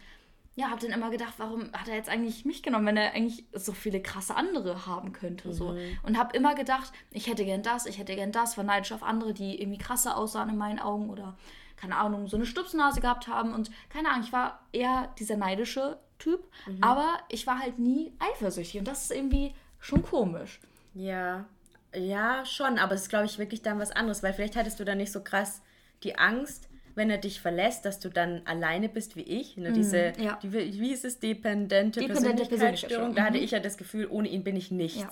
[0.54, 3.46] ja, habe dann immer gedacht, warum hat er jetzt eigentlich mich genommen, wenn er eigentlich
[3.54, 5.54] so viele krasse andere haben könnte.
[5.54, 5.70] So.
[5.70, 5.98] Mhm.
[6.02, 9.02] Und habe immer gedacht, ich hätte gern das, ich hätte gern das, war neidisch auf
[9.02, 11.38] andere, die irgendwie krasser aussahen in meinen Augen oder
[11.76, 15.98] keine Ahnung, so eine Stupsnase gehabt haben und keine Ahnung, ich war eher dieser neidische
[16.18, 16.78] Typ, Mhm.
[16.82, 20.60] aber ich war halt nie eifersüchtig und das ist irgendwie schon komisch.
[20.94, 21.46] Ja,
[21.94, 24.84] ja, schon, aber es ist, glaube ich, wirklich dann was anderes, weil vielleicht hattest du
[24.84, 25.62] dann nicht so krass
[26.02, 29.56] die Angst, wenn er dich verlässt, dass du dann alleine bist wie ich.
[29.56, 29.72] Ne?
[29.72, 30.38] Diese, ja.
[30.42, 33.14] die, wie ist es, dependente, Dependente Persönlichkeitsstörung.
[33.14, 33.44] Da Persönlichkeitsstörung, hatte mhm.
[33.44, 35.00] ich ja das Gefühl, ohne ihn bin ich nichts.
[35.00, 35.08] Ja.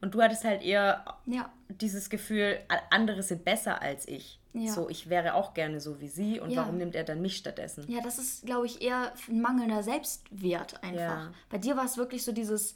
[0.00, 2.58] Und du hattest halt eher Ja, dieses Gefühl,
[2.90, 4.38] andere sind besser als ich.
[4.52, 4.72] Ja.
[4.72, 6.62] So, ich wäre auch gerne so wie sie und Ja.
[6.62, 7.84] warum nimmt er dann mich stattdessen?
[7.88, 11.30] Ja, das ist, glaube ich, eher ein mangelnder Selbstwert einfach.
[11.50, 12.74] Bei dir war es wirklich so dieses,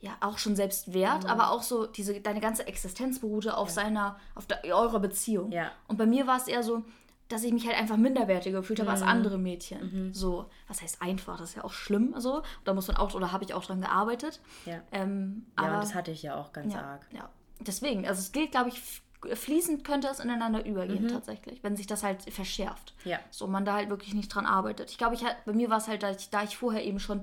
[0.00, 1.30] ja, auch schon Selbstwert, Mhm.
[1.30, 5.50] aber auch so, diese, deine ganze Existenz beruhte auf seiner, auf der, eurer Beziehung.
[5.52, 5.72] Ja.
[5.88, 6.84] Und bei mir war es eher so,
[7.28, 9.08] dass ich mich halt einfach minderwertiger gefühlt habe als Mhm.
[9.08, 10.12] andere Mädchen.
[10.14, 11.38] So, was heißt einfach?
[11.38, 12.42] Das ist ja auch schlimm, so.
[12.64, 14.40] Da muss man auch, oder habe ich auch dran gearbeitet.
[14.64, 14.80] Ja.
[14.92, 17.06] Ähm, Ja, aber, und das hatte ich ja auch ganz ja, arg.
[17.12, 17.28] ja.
[17.60, 18.80] Deswegen, also es gilt, glaube ich,
[19.34, 21.08] fließend könnte es ineinander übergehen Mhm.
[21.08, 22.94] tatsächlich, wenn sich das halt verschärft.
[23.04, 23.18] Ja.
[23.30, 24.90] So man da halt wirklich nicht dran arbeitet.
[24.90, 27.22] Ich glaube, ich bei mir war es halt, da ich, da ich vorher eben schon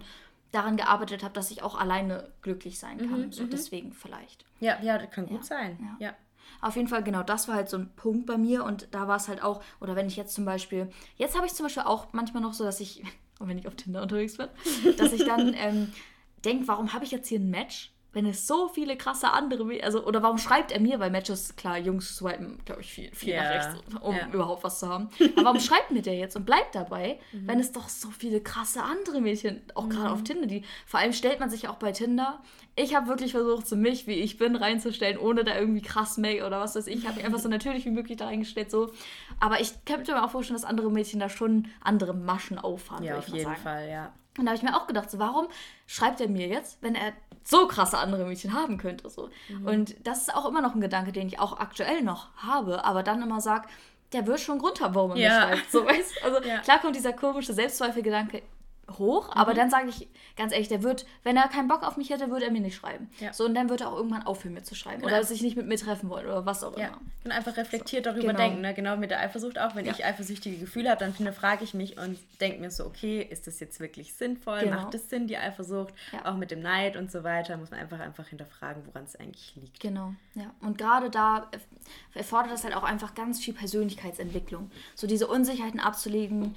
[0.52, 3.32] daran gearbeitet habe, dass ich auch alleine glücklich sein Mhm, kann.
[3.32, 4.46] so deswegen vielleicht.
[4.60, 5.78] Ja, ja, das kann gut sein.
[6.00, 6.08] ja.
[6.08, 6.14] Ja.
[6.66, 9.18] Auf jeden Fall, genau, das war halt so ein Punkt bei mir und da war
[9.18, 12.08] es halt auch, oder wenn ich jetzt zum Beispiel, jetzt habe ich zum Beispiel auch
[12.12, 13.04] manchmal noch so, dass ich,
[13.38, 14.48] und wenn ich auf Tinder unterwegs bin,
[14.98, 15.94] dass ich dann ähm,
[16.44, 17.94] denke, warum habe ich jetzt hier ein Match?
[18.16, 21.78] Wenn es so viele krasse andere, also, oder warum schreibt er mir, weil Matches, klar,
[21.78, 24.28] Jungs swipen, glaube ich, viel, viel nach Ja, rechts, um ja.
[24.32, 25.10] überhaupt was zu haben.
[25.36, 27.48] Aber warum schreibt mir der jetzt und bleibt dabei, Mhm.
[27.48, 31.12] wenn es doch so viele krasse andere Mädchen, auch gerade auf Tinder, die, vor allem
[31.12, 32.42] stellt man sich auch bei Tinder.
[32.78, 36.46] Ich habe wirklich versucht, so mich, wie ich bin, reinzustellen, ohne da irgendwie krass Make
[36.48, 36.96] oder was weiß ich.
[37.00, 38.92] Ich habe mich einfach so natürlich wie möglich da reingestellt, so.
[39.42, 43.18] Aber ich könnte mir auch vorstellen, dass andere Mädchen da schon andere Maschen auffahren, Ja,
[43.18, 43.62] auf jeden sagen.
[43.62, 44.14] Fall, ja.
[44.38, 45.48] Und da habe ich mir auch gedacht, so, warum
[45.86, 47.14] schreibt er mir jetzt, wenn er
[47.48, 49.10] so krasse andere Mädchen haben könnte?
[49.10, 49.30] So.
[49.50, 49.68] Mhm.
[49.68, 53.04] Und das ist auch immer noch ein Gedanke, den ich auch aktuell noch habe, aber
[53.04, 53.68] dann immer sage,
[54.14, 55.30] der wird schon einen Grund haben, warum er Ja.
[55.30, 55.72] mir schreibt.
[55.72, 56.24] So, weißt?
[56.24, 56.58] Also Ja.
[56.60, 58.42] klar kommt dieser komische Selbstzweifelgedanke
[58.98, 62.10] hoch, aber dann sage ich ganz ehrlich, der wird, wenn er keinen Bock auf mich
[62.12, 63.10] hätte, würde er mir nicht schreiben.
[63.20, 63.34] Ja.
[63.34, 65.02] So, und dann wird er auch irgendwann aufhören, mir zu schreiben.
[65.02, 65.08] Genau.
[65.14, 66.98] Oder sich nicht mit mir treffen wollen oder was auch Ja, immer.
[67.24, 68.38] und einfach reflektiert darüber genau.
[68.40, 68.62] denken.
[68.62, 68.74] Ne?
[68.74, 69.76] Genau mit der Eifersucht auch.
[69.76, 69.94] Wenn Ja.
[69.94, 73.60] ich eifersüchtige Gefühle habe, dann frage ich mich und denke mir so, okay, ist das
[73.60, 74.60] jetzt wirklich sinnvoll?
[74.62, 74.76] Genau.
[74.84, 75.94] Macht es Sinn, die Eifersucht?
[76.24, 77.58] Auch mit dem Neid und so weiter.
[77.58, 79.80] Muss man einfach, einfach hinterfragen, woran es eigentlich liegt.
[79.80, 80.52] Genau, ja.
[80.62, 84.70] Und gerade da erf- erfordert das halt auch einfach ganz viel Persönlichkeitsentwicklung.
[84.96, 86.56] So diese Unsicherheiten abzulegen,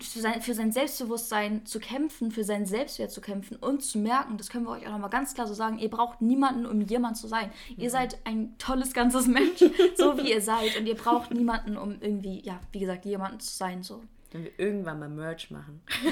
[0.00, 4.36] für sein, für sein Selbstbewusstsein zu kämpfen, für seinen Selbstwert zu kämpfen und zu merken,
[4.36, 7.16] das können wir euch auch nochmal ganz klar so sagen, ihr braucht niemanden, um jemand
[7.16, 7.50] zu sein.
[7.76, 9.60] Ihr seid ein tolles ganzes Mensch,
[9.96, 10.76] so wie ihr seid.
[10.76, 13.82] Und ihr braucht niemanden, um irgendwie, ja, wie gesagt, jemanden zu sein.
[13.82, 14.02] So.
[14.30, 15.82] Wenn wir irgendwann mal Merch machen.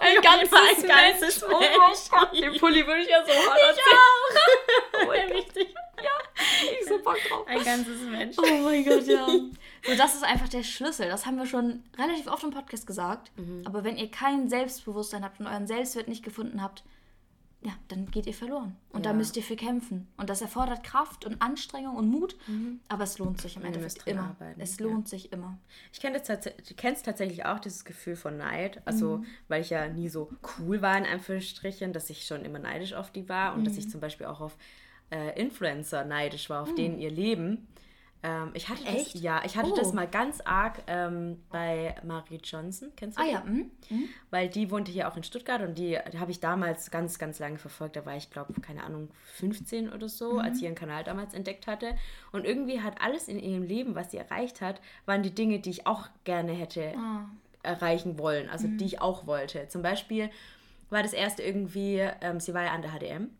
[0.00, 1.52] Ein ganzes, ein ganzes Mensch.
[1.52, 2.10] Oh mein Mensch.
[2.10, 5.02] Gott, den Pulli würde ich ja so hart auch.
[5.02, 5.30] Oh mein.
[5.32, 5.74] Richtig.
[6.62, 7.46] Ich so Bock drauf.
[7.46, 8.36] Ein ganzes Mensch.
[8.38, 9.26] Oh mein Gott, ja.
[9.86, 11.08] So, das ist einfach der Schlüssel.
[11.08, 13.30] Das haben wir schon relativ oft im Podcast gesagt.
[13.64, 16.84] Aber wenn ihr kein Selbstbewusstsein habt und euren Selbstwert nicht gefunden habt,
[17.62, 18.74] ja, dann geht ihr verloren.
[18.90, 19.16] Und da Ja.
[19.16, 20.08] müsst ihr für kämpfen.
[20.16, 22.34] Und das erfordert Kraft und Anstrengung und Mut.
[22.88, 24.28] Aber es lohnt sich im ihr Endeffekt müsst dran immer.
[24.30, 24.86] arbeiten, Es ja.
[24.86, 25.58] lohnt sich immer.
[25.92, 26.22] Ich kenne
[26.78, 28.80] kennst tatsächlich auch dieses Gefühl von Neid.
[28.86, 32.94] Also, weil ich ja nie so cool war, in Anführungsstrichen, dass ich schon immer neidisch
[32.94, 34.56] auf die war und dass ich zum Beispiel auch auf
[35.10, 37.68] äh, Influencer neidisch war, auf denen ihr Leben.
[38.22, 39.14] Ähm, ich hatte Echt?
[39.14, 39.76] das, ja, ich hatte Oh.
[39.76, 43.32] das mal ganz arg ähm, bei Marie Johnson, kennst du Ah die?
[43.32, 43.70] ja, hm?
[44.30, 47.38] Weil die wohnte hier auch in Stuttgart und die, die habe ich damals ganz, ganz
[47.38, 47.96] lange verfolgt.
[47.96, 51.66] Da war ich, glaube keine Ahnung, 15 oder so, als sie ihren Kanal damals entdeckt
[51.66, 51.96] hatte.
[52.30, 55.70] Und irgendwie hat alles in ihrem Leben, was sie erreicht hat, waren die Dinge, die
[55.70, 56.92] ich auch gerne hätte
[57.62, 59.68] erreichen wollen, also die ich auch wollte.
[59.68, 60.30] Zum Beispiel
[60.90, 63.30] war das erste irgendwie, ähm, sie war ja an der HDM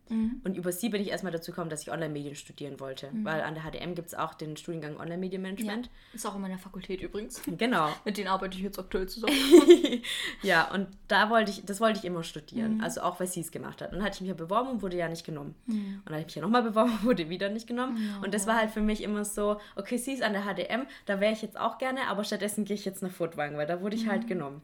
[0.43, 3.55] und über sie bin ich erstmal dazu gekommen, dass ich Online-Medien studieren wollte, weil an
[3.55, 5.01] der HDM gibt es auch den Studiengang ja.
[5.01, 5.89] Online-Medienmanagement.
[6.13, 7.41] Ist auch in meiner Fakultät übrigens.
[7.61, 7.91] Genau.
[8.05, 9.35] Mit denen arbeite ich jetzt aktuell zusammen.
[10.43, 12.81] Ja, und da wollte ich, das wollte ich immer studieren.
[12.81, 13.91] Also auch, weil sie es gemacht hat.
[13.93, 15.55] Und dann hatte ich mich ja beworben und wurde ja nicht genommen.
[15.67, 17.99] Und dann habe ich mich ja nochmal beworben und wurde wieder nicht genommen.
[18.23, 21.21] Und das war halt für mich immer so, okay, sie ist an der HDM, da
[21.21, 23.97] wäre ich jetzt auch gerne, aber stattdessen gehe ich jetzt nach Furtwagen, weil da wurde
[23.97, 24.63] ich halt genommen.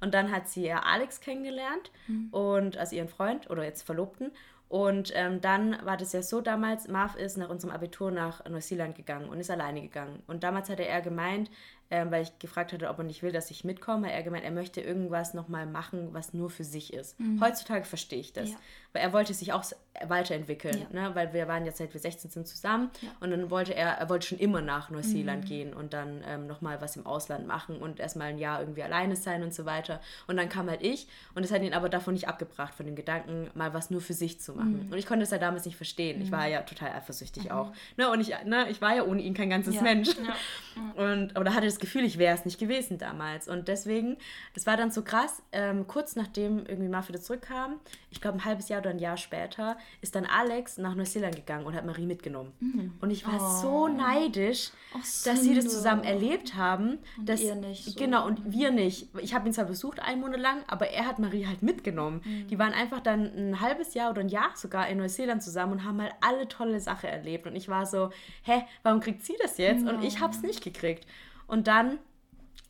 [0.00, 1.90] Und dann hat sie ja Alex kennengelernt
[2.30, 4.30] und also ihren Freund oder jetzt Verlobten.
[4.68, 8.96] Und ähm, dann war das ja so damals, Marv ist nach unserem Abitur nach Neuseeland
[8.96, 10.22] gegangen und ist alleine gegangen.
[10.26, 11.50] Und damals hatte er gemeint,
[11.90, 14.50] ähm, weil ich gefragt hatte, ob er nicht will, dass ich mitkomme, er gemeint, er
[14.50, 17.16] möchte irgendwas nochmal machen, was nur für sich ist.
[17.40, 18.50] Heutzutage verstehe ich das.
[18.50, 18.56] Ja.
[18.92, 19.64] Weil er wollte sich auch
[20.06, 21.08] weiterentwickeln, Ja.
[21.08, 21.14] ne?
[21.14, 23.10] weil wir waren jetzt seit wir 16 sind zusammen Ja.
[23.20, 26.80] und dann wollte er, er wollte schon immer nach Neuseeland gehen und dann ähm, nochmal
[26.80, 30.00] was im Ausland machen und erstmal ein Jahr irgendwie alleine sein und so weiter.
[30.26, 32.96] Und dann kam halt ich und es hat ihn aber davon nicht abgebracht, von dem
[32.96, 34.88] Gedanken, mal was nur für sich zu machen.
[34.90, 36.20] Und ich konnte es ja damals nicht verstehen.
[36.22, 37.72] Ich war ja total eifersüchtig auch.
[37.96, 38.10] Ne?
[38.10, 39.82] Und ich, ne, ich war ja ohne ihn kein ganzes Ja.
[39.82, 40.08] Mensch.
[40.96, 43.48] Und, da hatte ich das Gefühl, ich wäre es nicht gewesen damals.
[43.48, 44.16] Und deswegen,
[44.54, 47.80] das war dann so krass, ähm, kurz nachdem irgendwie wieder zurückkam,
[48.10, 51.66] ich glaube ein halbes Jahr oder ein Jahr später, ist dann Alex nach Neuseeland gegangen
[51.66, 52.52] und hat Marie mitgenommen.
[53.00, 56.98] Und ich war so neidisch, Ach, dass sie das zusammen erlebt haben.
[57.18, 57.98] Und dass, ihr nicht so.
[57.98, 59.08] Genau, und wir nicht.
[59.20, 62.22] Ich habe ihn zwar besucht einen Monat lang, aber er hat Marie halt mitgenommen.
[62.50, 65.84] Die waren einfach dann ein halbes Jahr oder ein Jahr sogar in Neuseeland zusammen und
[65.84, 67.46] haben halt alle tolle Sachen erlebt.
[67.46, 68.10] Und ich war so,
[68.42, 69.86] hä, warum kriegt sie das jetzt?
[69.86, 71.06] Und ich habe es nicht gekriegt.
[71.46, 71.98] Und dann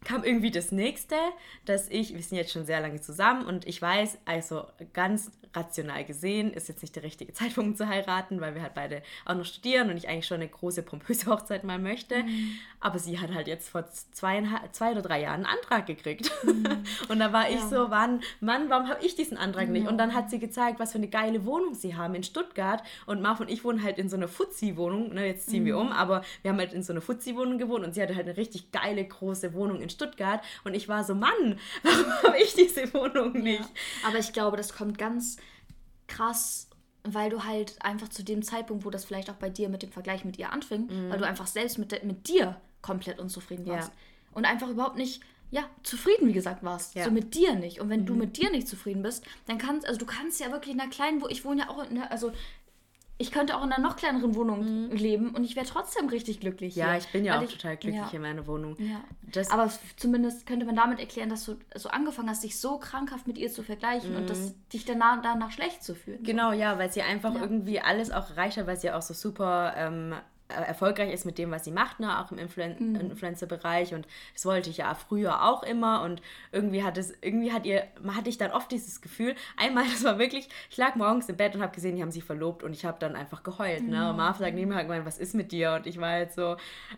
[0.05, 1.17] kam irgendwie das nächste,
[1.65, 6.05] dass ich, wir sind jetzt schon sehr lange zusammen und ich weiß, also ganz rational
[6.05, 9.45] gesehen ist jetzt nicht der richtige Zeitpunkt zu heiraten, weil wir halt beide auch noch
[9.47, 12.17] studieren und ich eigentlich schon eine große pompöse Hochzeit mal möchte.
[12.81, 16.31] Aber sie hat halt jetzt vor zweieinhalb, zwei oder drei Jahren einen Antrag gekriegt.
[17.09, 17.69] und da war ich Ja.
[17.69, 19.89] so, wann, Mann, warum habe ich diesen Antrag nicht?
[19.89, 22.83] Und dann hat sie gezeigt, was für eine geile Wohnung sie haben in Stuttgart.
[23.07, 25.15] Und Marv und ich wohnen halt in so einer Fuzzi-Wohnung.
[25.15, 27.95] Ne, jetzt ziehen wir um, aber wir haben halt in so einer Fuzzi-Wohnung gewohnt und
[27.95, 30.43] sie hatte halt eine richtig geile große Wohnung in Stuttgart.
[30.64, 33.61] Und ich war so, Mann, warum habe ich diese Wohnung nicht?
[33.61, 34.09] Ja.
[34.09, 35.36] Aber ich glaube, das kommt ganz
[36.07, 36.68] krass,
[37.05, 39.93] weil du halt einfach zu dem Zeitpunkt, wo das vielleicht auch bei dir mit dem
[39.93, 43.68] Vergleich mit ihr anfing, weil du einfach selbst mit, mit dir komplett unzufrieden Mhm.
[43.70, 43.74] Ja.
[43.76, 43.93] warst.
[44.32, 45.20] Und einfach überhaupt nicht,
[45.51, 46.95] ja, zufrieden, wie gesagt, warst.
[46.95, 47.03] Ja.
[47.03, 47.07] Mhm.
[47.07, 47.80] So mit dir nicht.
[47.80, 50.74] Und wenn du mit dir nicht zufrieden bist, dann kannst, also du kannst ja wirklich
[50.74, 52.32] in einer kleinen, wo ich wohne ja auch in einer, also
[53.21, 56.77] ich könnte auch in einer noch kleineren Wohnung leben und ich wäre trotzdem richtig glücklich.
[56.77, 56.81] Mhm.
[56.81, 56.99] Ja, hier.
[56.99, 58.11] ich bin ja Weil auch ich- total glücklich ja.
[58.12, 58.77] in meiner Wohnung.
[58.79, 59.01] Ja.
[59.33, 63.27] Das- aber zumindest könnte man damit erklären, dass du so angefangen hast, dich so krankhaft
[63.27, 66.23] mit ihr zu vergleichen und das, dich danach, danach schlecht zu fühlen.
[66.23, 67.41] Genau, ja, weil sie einfach Ja.
[67.41, 70.16] irgendwie alles auch erreicht hat, weil sie auch so super ähm, äh,
[70.49, 72.97] erfolgreich ist mit dem, was sie macht, ne, auch im Influen mhm.
[72.97, 73.95] Influencer-Bereich.
[73.95, 76.03] Und das wollte ich ja früher auch immer.
[76.03, 76.23] Und
[76.53, 77.85] irgendwie hat es, irgendwie hat ihr,
[78.15, 81.55] hatte ich dann oft dieses Gefühl, einmal, das war wirklich, ich lag morgens im Bett
[81.55, 83.87] und habe gesehen, die haben sich verlobt und ich habe dann einfach geheult.
[83.87, 84.01] Ne?
[84.01, 84.09] Mhm.
[84.09, 85.75] Und Marv sagt neben mir gemeint, was ist mit dir?
[85.75, 86.57] Und ich war halt so,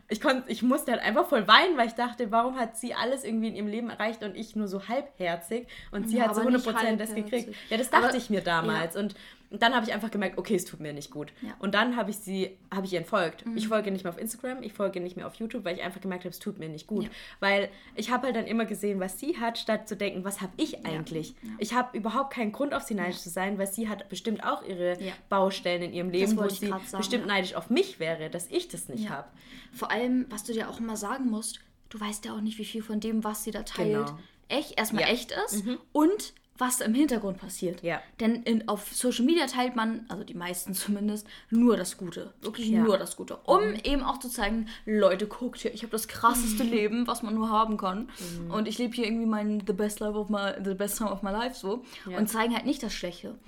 [0.08, 3.24] ich konnte, ich musste halt einfach voll weinen, weil ich dachte, warum hat sie alles
[3.24, 6.42] irgendwie in ihrem Leben erreicht und ich nur so halbherzig und sie ja, hat so
[6.42, 7.54] 100% das gekriegt.
[7.68, 8.94] Ja, das dachte aber, ich mir damals.
[8.94, 9.00] Ja.
[9.00, 9.14] Und
[9.50, 11.32] und dann habe ich einfach gemerkt, okay, es tut mir nicht gut.
[11.42, 11.54] Ja.
[11.58, 13.44] Und dann habe ich sie, habe ich ihr entfolgt.
[13.44, 13.56] Mhm.
[13.56, 16.00] Ich folge nicht mehr auf Instagram, ich folge nicht mehr auf YouTube, weil ich einfach
[16.00, 17.04] gemerkt habe, es tut mir nicht gut.
[17.04, 17.10] Ja.
[17.40, 20.52] Weil ich habe halt dann immer gesehen, was sie hat, statt zu denken, was habe
[20.56, 21.34] ich eigentlich?
[21.42, 21.50] Ja.
[21.58, 24.62] Ich habe überhaupt keinen Grund, auf sie neidisch zu sein, weil sie hat bestimmt auch
[24.62, 24.96] ihre
[25.28, 28.88] Baustellen in ihrem Leben, wo sie sagen, bestimmt neidisch auf mich wäre, dass ich das
[28.88, 29.28] nicht habe.
[29.72, 32.64] Vor allem, was du dir auch immer sagen musst, du weißt ja auch nicht, wie
[32.64, 34.18] viel von dem, was sie da teilt, genau.
[34.48, 35.78] echt erstmal echt ist mhm.
[35.92, 37.82] und was im Hintergrund passiert.
[37.82, 38.00] Ja.
[38.20, 42.34] Denn in, auf Social Media teilt man, also die meisten zumindest, nur das Gute.
[42.42, 42.82] Wirklich ja.
[42.82, 43.38] nur das Gute.
[43.44, 43.80] Um mhm.
[43.84, 47.48] eben auch zu zeigen, Leute, guckt hier, ich habe das krasseste Leben, was man nur
[47.48, 48.10] haben kann.
[48.44, 48.50] Mhm.
[48.50, 51.22] Und ich lebe hier irgendwie mein The Best Life of my, The Best Time of
[51.22, 51.84] my life so.
[52.06, 52.18] Ja.
[52.18, 53.38] Und zeigen halt nicht das Schlechte.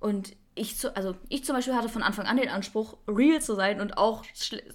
[0.00, 3.54] Und ich, zu, also ich zum Beispiel hatte von Anfang an den Anspruch, real zu
[3.54, 4.24] sein und auch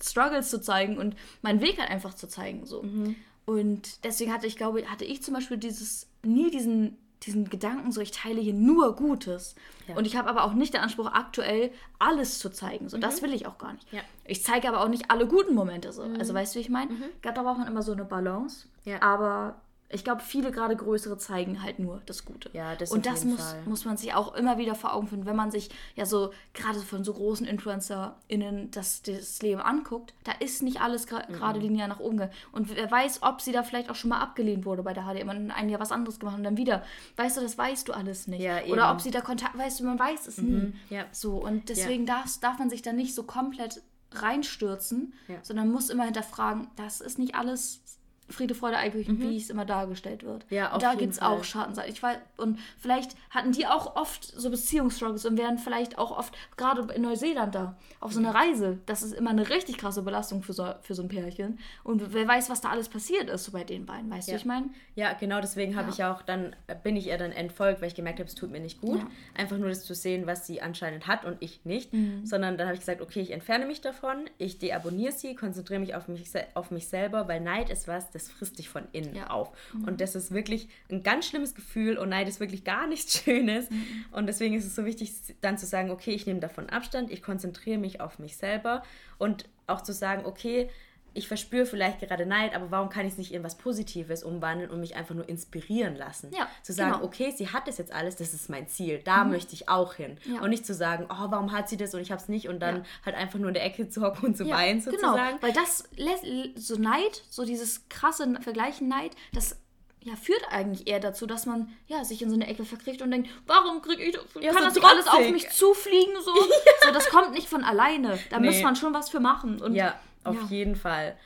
[0.01, 2.65] Struggles zu zeigen und meinen Weg halt einfach zu zeigen.
[2.65, 2.83] So.
[2.83, 3.15] Mhm.
[3.45, 8.01] Und deswegen hatte ich, glaube hatte ich zum Beispiel dieses, nie diesen diesen Gedanken so,
[8.01, 9.55] ich teile hier nur Gutes.
[9.87, 9.95] Ja.
[9.95, 12.89] Und ich habe aber auch nicht den Anspruch, aktuell alles zu zeigen.
[12.89, 13.01] So, mhm.
[13.01, 13.91] das will ich auch gar nicht.
[13.91, 14.01] Ja.
[14.25, 16.01] Ich zeige aber auch nicht alle guten Momente so.
[16.01, 16.19] Also, mhm.
[16.19, 16.91] Also weißt du, wie ich meine?
[16.91, 17.03] Mhm.
[17.21, 18.67] Da braucht man immer so eine Balance.
[18.85, 19.01] Ja.
[19.01, 19.55] Aber
[19.89, 22.49] ich glaube, viele gerade größere zeigen halt nur das Gute.
[22.51, 25.35] Ja, das Und das muss, muss man sich auch immer wieder vor Augen finden, wenn
[25.35, 30.13] man sich ja so gerade von so großen InfluencerInnen das, das Leben anguckt.
[30.25, 31.65] Da ist nicht alles gerade mhm.
[31.65, 32.29] linear nach oben.
[32.51, 35.29] Und wer weiß, ob sie da vielleicht auch schon mal abgelehnt wurde bei der HDM
[35.29, 36.83] und ein Jahr was anderes gemacht und dann wieder.
[37.15, 38.41] Weißt du, das weißt du alles nicht.
[38.41, 40.73] Ja, Oder ob sie da Kontakt, weißt du, man weiß es mhm.
[40.89, 40.95] nie.
[40.95, 41.05] Ja.
[41.11, 42.15] So, und deswegen ja.
[42.15, 43.81] darf, darf man sich da nicht so komplett
[44.11, 45.13] reinstürzen,
[45.43, 47.81] sondern muss immer hinterfragen, das ist nicht alles
[48.29, 49.29] Friede, Freude, Eierkuchen, mhm.
[49.29, 50.45] wie es immer dargestellt wird.
[50.49, 51.91] Ja, auf und da gibt es auch Schattenseiten.
[51.91, 56.35] Ich weiß, und vielleicht hatten die auch oft so Beziehungsstruggles und wären vielleicht auch oft,
[56.57, 58.79] gerade in Neuseeland da, auf so einer Reise.
[58.85, 61.59] Das ist immer eine richtig krasse Belastung für so, für so ein Pärchen.
[61.83, 64.33] Und wer weiß, was da alles passiert ist so bei den beiden, weißt ja.
[64.33, 64.69] du, ich meine?
[64.95, 65.93] Ja, genau deswegen habe ja.
[65.93, 68.59] ich auch dann, bin ich ihr dann entfolgt, weil ich gemerkt habe, es tut mir
[68.59, 68.99] nicht gut.
[68.99, 69.07] Ja.
[69.35, 71.93] Einfach nur das zu sehen, was sie anscheinend hat und ich nicht.
[71.93, 72.25] Mhm.
[72.25, 75.95] Sondern dann habe ich gesagt, okay, ich entferne mich davon, ich deabonniere sie, konzentriere mich
[75.95, 76.25] auf mich,
[76.55, 79.29] auf mich selber, weil Neid ist was, das frisst dich von innen ja.
[79.29, 79.51] auf.
[79.73, 79.85] Mhm.
[79.85, 83.69] Und das ist wirklich ein ganz schlimmes Gefühl und Neid ist wirklich gar nichts Schönes.
[83.69, 84.05] Mhm.
[84.11, 87.21] Und deswegen ist es so wichtig, dann zu sagen, okay, ich nehme davon Abstand, ich
[87.21, 88.83] konzentriere mich auf mich selber
[89.17, 90.69] und auch zu sagen, okay,
[91.17, 94.69] ich verspüre vielleicht gerade Neid, aber warum kann ich es nicht in was Positives umwandeln
[94.69, 96.31] und mich einfach nur inspirieren lassen?
[96.31, 97.05] Ja, zu sagen, genau.
[97.05, 99.31] okay, sie hat das jetzt alles, das ist mein Ziel, da mhm.
[99.31, 100.17] möchte ich auch hin.
[100.25, 100.41] Ja.
[100.41, 102.59] Und nicht zu sagen, oh, warum hat sie das und ich habe es nicht und
[102.59, 102.83] dann ja.
[103.05, 104.91] halt einfach nur in der Ecke zu hocken und zu weinen genau.
[104.91, 105.39] sozusagen.
[105.39, 109.57] Genau, weil das lässt, so Neid, so dieses krasse Vergleichen Neid, das
[110.01, 113.11] ja, führt eigentlich eher dazu, dass man ja, sich in so eine Ecke verkriegt und
[113.11, 116.13] denkt, warum kriege ich ja, kann so das alles auf mich zufliegen?
[116.23, 116.33] So?
[116.37, 116.87] Ja.
[116.87, 118.19] so, das kommt nicht von alleine.
[118.29, 118.47] Da nee.
[118.47, 119.61] muss man schon was für machen.
[119.61, 120.47] Und ja auf ja.
[120.49, 121.17] jeden Fall.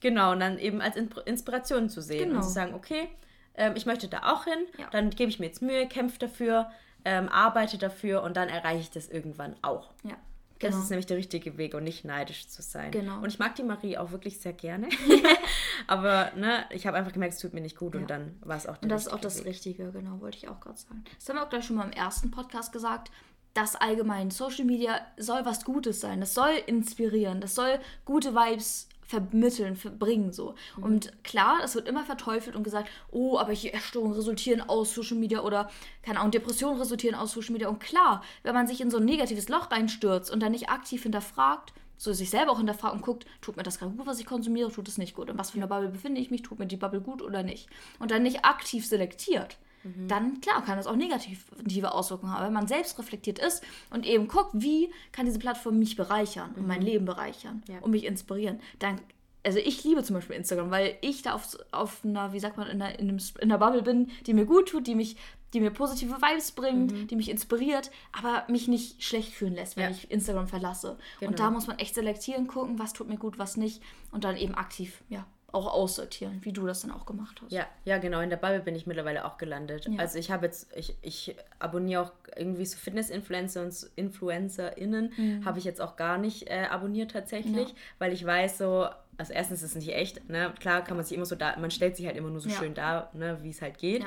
[0.00, 2.36] Genau, und dann eben als Inspiration zu sehen genau.
[2.36, 3.08] und zu sagen, okay,
[3.54, 4.86] ähm, ich möchte da auch hin, ja.
[4.90, 6.70] dann gebe ich mir jetzt Mühe, kämpfe dafür,
[7.04, 9.90] ähm, arbeite dafür und dann erreiche ich das irgendwann auch.
[10.02, 10.16] Ja.
[10.58, 10.74] Genau.
[10.74, 12.90] Das ist nämlich der richtige Weg und nicht neidisch zu sein.
[12.90, 13.18] Genau.
[13.18, 14.88] Und ich mag die Marie auch wirklich sehr gerne.
[15.86, 18.00] Aber ne, ich habe einfach gemerkt, es tut mir nicht gut ja.
[18.00, 19.48] und dann war es auch der Und das ist auch das Weg.
[19.48, 21.04] Richtige, genau, wollte ich auch gerade sagen.
[21.18, 23.10] Das haben wir auch gleich schon mal im ersten Podcast gesagt
[23.56, 28.88] das allgemein, Social Media soll was Gutes sein, das soll inspirieren, das soll gute Vibes
[29.06, 30.54] vermitteln, verbringen so.
[30.76, 30.82] Mhm.
[30.82, 35.16] Und klar, es wird immer verteufelt und gesagt, oh, aber hier Erstörungen resultieren aus Social
[35.16, 35.70] Media oder
[36.02, 37.68] keine Ahnung, Depressionen resultieren aus Social Media.
[37.68, 41.04] Und klar, wenn man sich in so ein negatives Loch reinstürzt und dann nicht aktiv
[41.04, 44.26] hinterfragt, so sich selber auch hinterfragt und guckt, tut mir das gerade gut, was ich
[44.26, 45.30] konsumiere, tut es nicht gut.
[45.30, 47.68] In was für einer Bubble befinde ich mich, tut mir die Bubble gut oder nicht.
[48.00, 50.08] Und dann nicht aktiv selektiert mhm.
[50.08, 52.46] dann klar kann das auch negative Auswirkungen haben.
[52.46, 56.66] Wenn man selbst reflektiert ist und eben guckt, wie kann diese Plattform mich bereichern und
[56.66, 56.86] mein mhm.
[56.86, 57.78] Leben bereichern ja.
[57.80, 59.00] und mich inspirieren, dann
[59.46, 62.66] also ich liebe zum Beispiel Instagram, weil ich da auf, auf einer, wie sagt man,
[62.66, 65.16] in einer, in, einem, in einer Bubble bin, die mir gut tut, die mich,
[65.54, 67.06] die mir positive Vibes bringt, mhm.
[67.06, 69.90] die mich inspiriert, aber mich nicht schlecht fühlen lässt, wenn ja.
[69.90, 70.98] ich Instagram verlasse.
[71.20, 71.30] Genau.
[71.30, 74.36] Und da muss man echt selektieren, gucken, was tut mir gut, was nicht und dann
[74.36, 77.52] eben aktiv, ja, auch aussortieren, wie du das dann auch gemacht hast.
[77.52, 78.20] Ja, ja, genau.
[78.20, 79.86] In der Bubble bin ich mittlerweile auch gelandet.
[79.88, 79.98] Ja.
[79.98, 85.44] Also ich habe jetzt, ich, ich abonniere auch irgendwie so Fitness-Influencer und InfluencerInnen mhm.
[85.44, 87.74] habe ich jetzt auch gar nicht äh, abonniert tatsächlich, ja.
[87.98, 88.86] weil ich weiß so,
[89.16, 90.52] also erstens ist es nicht echt, ne?
[90.60, 92.56] Klar kann man sich immer so da, man stellt sich halt immer nur so ja.
[92.56, 94.04] schön da, ne, wie es halt geht.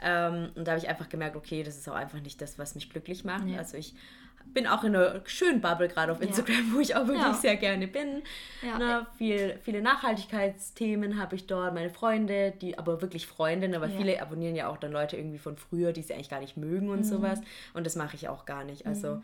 [0.00, 2.74] Ähm, und da habe ich einfach gemerkt, okay, das ist auch einfach nicht das, was
[2.74, 3.44] mich glücklich macht.
[3.56, 3.94] Also ich
[4.54, 6.74] bin auch in einer schönen Bubble gerade auf Instagram, ja.
[6.74, 7.34] wo ich auch wirklich ja.
[7.34, 8.22] sehr gerne bin.
[8.62, 8.78] Ja.
[8.78, 14.20] Ne, viel, viele Nachhaltigkeitsthemen habe ich dort, meine Freunde, die aber wirklich Freundinnen, aber viele
[14.20, 17.00] abonnieren ja auch dann Leute irgendwie von früher, die sie eigentlich gar nicht mögen und
[17.00, 17.04] mhm.
[17.04, 17.40] sowas.
[17.74, 18.86] Und das mache ich auch gar nicht.
[18.86, 19.22] Also mhm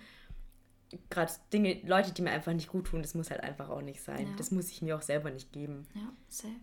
[1.11, 4.03] gerade Dinge, Leute, die mir einfach nicht gut tun, das muss halt einfach auch nicht
[4.03, 4.27] sein.
[4.27, 4.35] Ja.
[4.37, 5.87] Das muss ich mir auch selber nicht geben.
[5.95, 6.55] Ja, safe.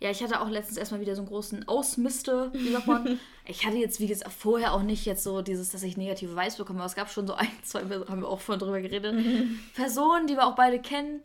[0.00, 3.20] Ja, ich hatte auch letztens erstmal wieder so einen großen Ausmiste, wie sagt man.
[3.46, 6.56] ich hatte jetzt, wie gesagt, vorher auch nicht jetzt so dieses, dass ich negative Weiß
[6.56, 9.14] bekomme, aber es gab schon so ein, zwei, haben wir auch vorhin drüber geredet,
[9.74, 11.22] Personen, die wir auch beide kennen,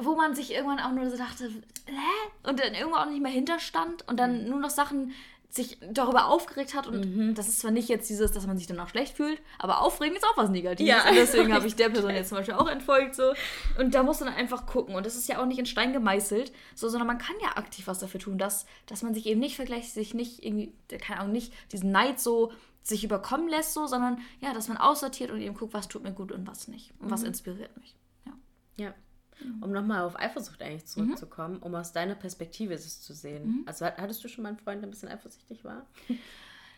[0.00, 1.48] wo man sich irgendwann auch nur so dachte,
[1.86, 2.48] hä?
[2.48, 5.12] Und dann irgendwann auch nicht mehr hinterstand und dann nur noch Sachen
[5.56, 7.34] sich darüber aufgeregt hat und mhm.
[7.34, 10.24] das ist zwar nicht jetzt dieses, dass man sich danach schlecht fühlt, aber aufregen ist
[10.24, 11.08] auch was Negatives ja.
[11.08, 13.32] und deswegen habe ich der Person jetzt zum Beispiel auch entfolgt so
[13.78, 16.52] und da muss man einfach gucken und das ist ja auch nicht in Stein gemeißelt,
[16.74, 19.56] so, sondern man kann ja aktiv was dafür tun, dass, dass man sich eben nicht
[19.56, 22.52] vergleicht, sich nicht irgendwie, keine Ahnung, nicht diesen Neid so
[22.82, 26.12] sich überkommen lässt so, sondern ja, dass man aussortiert und eben guckt, was tut mir
[26.12, 27.10] gut und was nicht und mhm.
[27.10, 27.96] was inspiriert mich.
[28.26, 28.32] Ja.
[28.76, 28.94] Ja.
[29.40, 29.62] Mhm.
[29.62, 31.62] Um nochmal auf Eifersucht eigentlich zurückzukommen, mhm.
[31.62, 33.46] um aus deiner Perspektive es zu sehen.
[33.46, 33.62] Mhm.
[33.66, 35.86] Also hattest du schon mal einen Freund, der ein bisschen eifersüchtig war?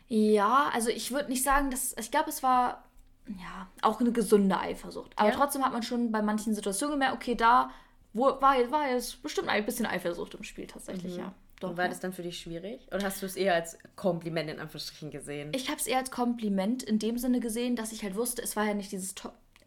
[0.09, 1.95] Ja, also ich würde nicht sagen, dass.
[1.99, 2.85] Ich glaube, es war
[3.27, 5.13] ja auch eine gesunde Eifersucht.
[5.17, 5.35] Aber ja.
[5.35, 7.71] trotzdem hat man schon bei manchen Situationen gemerkt, okay, da
[8.15, 11.21] wo, war, war jetzt bestimmt ein bisschen Eifersucht im Spiel tatsächlich, mhm.
[11.21, 11.35] ja.
[11.61, 11.91] Doch, war ja.
[11.91, 12.87] das dann für dich schwierig?
[12.93, 15.51] Oder hast du es eher als Kompliment in Anführungsstrichen gesehen?
[15.55, 18.55] Ich habe es eher als Kompliment in dem Sinne gesehen, dass ich halt wusste, es
[18.55, 19.17] war ja nicht dieses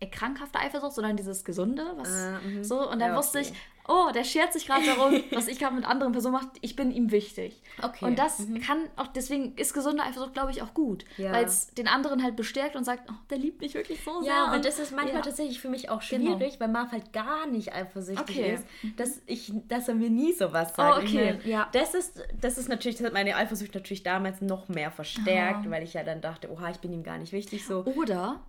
[0.10, 2.90] krankhafte Eifersucht, sondern dieses gesunde, was ah, so.
[2.90, 3.54] Und dann ja, wusste ich,
[3.88, 6.48] oh, der schert sich gerade darum, was ich gerade mit anderen Personen mache.
[6.62, 7.62] Ich bin ihm wichtig.
[7.82, 8.06] Okay.
[8.06, 8.62] Und das mhm.
[8.62, 11.06] kann auch, deswegen ist gesunde Eifersucht, glaube ich, auch gut.
[11.18, 11.32] Ja.
[11.32, 14.32] Weil es den anderen halt bestärkt und sagt, oh, der liebt mich wirklich so sehr.
[14.32, 15.22] Ja, aber das ist manchmal ja.
[15.22, 16.38] tatsächlich für mich auch genau.
[16.38, 16.60] schwierig, genau.
[16.60, 18.54] weil Marv halt gar nicht eifersüchtig okay.
[18.56, 18.66] ist,
[18.98, 20.98] dass, ich, dass er mir nie sowas sagt.
[20.98, 21.38] Oh, okay.
[21.38, 21.68] Meine, ja.
[21.74, 25.72] Das ist, das ist natürlich, das hat meine Eifersucht natürlich damals noch mehr verstärkt, oh.
[25.72, 27.66] weil ich ja dann dachte, oha, ich bin ihm gar nicht wichtig.
[27.66, 27.84] So.
[27.86, 28.42] Oder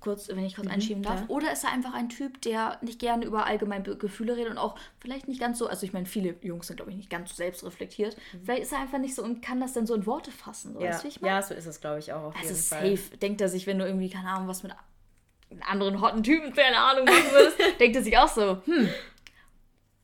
[0.00, 1.20] kurz, wenn ich kurz mhm, einschieben darf.
[1.20, 1.26] Ja.
[1.28, 4.78] Oder ist er einfach ein Typ, der nicht gerne über allgemeine Gefühle redet und auch
[5.00, 7.36] vielleicht nicht ganz so, also ich meine, viele Jungs sind, glaube ich, nicht ganz so
[7.36, 8.16] selbstreflektiert.
[8.16, 8.44] Mhm.
[8.44, 10.74] Vielleicht ist er einfach nicht so und kann das dann so in Worte fassen.
[10.74, 10.90] So, ja.
[10.90, 11.30] Weißt, ich mein?
[11.30, 12.24] ja, so ist es, glaube ich, auch.
[12.24, 12.96] Auf also jeden safe.
[12.96, 13.18] Fall.
[13.18, 14.72] Denkt er sich, wenn du irgendwie, keine Ahnung, was mit
[15.60, 18.88] anderen hotten Typen, keine Ahnung, machen würdest, denkt er sich auch so, hm,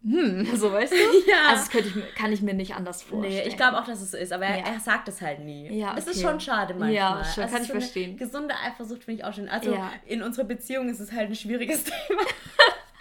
[0.05, 0.97] hm, so weißt du?
[1.27, 1.49] Ja.
[1.49, 3.43] Also das könnte ich, kann ich mir nicht anders vorstellen.
[3.43, 4.65] Nee, ich glaube auch, dass es so ist, aber er, ja.
[4.75, 5.79] er sagt es halt nie.
[5.79, 6.01] Ja, okay.
[6.01, 6.93] Es ist schon schade manchmal.
[6.93, 8.17] Ja, schon, also kann ich verstehen.
[8.17, 9.49] Gesunde Eifersucht finde ich auch schön.
[9.49, 9.91] Also ja.
[10.07, 12.23] in unserer Beziehung ist es halt ein schwieriges Thema.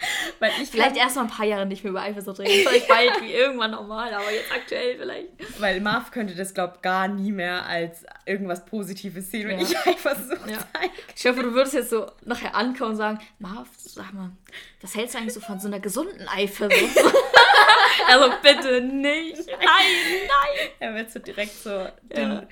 [0.38, 2.66] Weil ich vielleicht erst mal ein paar Jahre nicht mehr über Eifersucht reden.
[2.66, 5.60] Vielleicht bald wie irgendwann normal, aber jetzt aktuell vielleicht.
[5.60, 9.66] Weil Marv könnte das, glaube ich, gar nie mehr als irgendwas Positives sehen, wenn ja.
[9.66, 10.58] ich Eifersucht ja.
[10.72, 10.92] zeige.
[11.16, 14.30] Ich hoffe, du würdest jetzt so nachher ankommen und sagen, Marv, sag mal,
[14.80, 16.72] was hältst du eigentlich so von so einer gesunden Eifersucht?
[18.08, 19.46] also bitte nicht.
[19.46, 20.70] Nein, nein.
[20.80, 21.92] Er wird so direkt so ja.
[22.10, 22.46] den,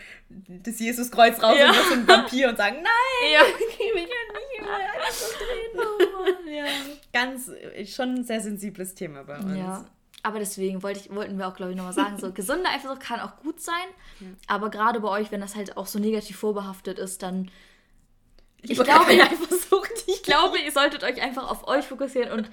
[0.63, 1.71] das Jesuskreuz raus ja.
[1.71, 3.41] und so ein Vampir und sagen, nein, ja.
[3.71, 6.55] ich will nicht über Eifersucht reden.
[6.55, 6.65] Ja.
[7.13, 9.57] Ganz, äh, schon ein sehr sensibles Thema bei uns.
[9.57, 9.85] Ja.
[10.23, 13.21] Aber deswegen wollte ich, wollten wir auch, glaube ich, nochmal sagen, so gesunde Eifersucht kann
[13.21, 13.75] auch gut sein,
[14.21, 14.29] ja.
[14.47, 17.51] aber gerade bei euch, wenn das halt auch so negativ vorbehaftet ist, dann
[18.63, 19.13] ich, glaube,
[20.07, 22.51] ich glaube, ihr solltet euch einfach auf euch fokussieren und,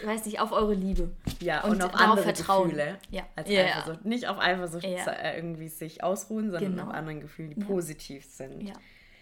[0.00, 1.12] ich weiß nicht, auf eure Liebe.
[1.40, 2.70] Ja, und, und auf andere vertrauen.
[2.70, 2.98] Gefühle.
[3.10, 3.22] Ja.
[3.36, 4.04] Als ja, Eifersucht.
[4.04, 5.04] Nicht auf Eifersucht ja.
[5.06, 6.88] Äh, irgendwie sich ausruhen, sondern genau.
[6.88, 7.66] auf anderen Gefühlen, die ja.
[7.66, 8.62] positiv sind.
[8.62, 8.74] Ja.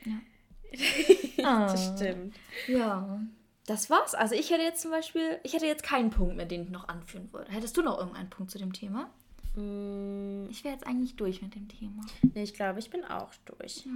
[0.04, 1.66] ja.
[1.66, 2.34] das stimmt.
[2.66, 3.20] Ja.
[3.66, 4.14] Das war's.
[4.14, 6.88] Also ich hätte jetzt zum Beispiel, ich hätte jetzt keinen Punkt mehr, den ich noch
[6.88, 7.52] anführen würde.
[7.52, 9.10] Hättest du noch irgendeinen Punkt zu dem Thema?
[9.54, 10.48] Mm.
[10.50, 12.02] Ich wäre jetzt eigentlich durch mit dem Thema.
[12.34, 13.84] Nee, ich glaube, ich bin auch durch.
[13.84, 13.92] Ja.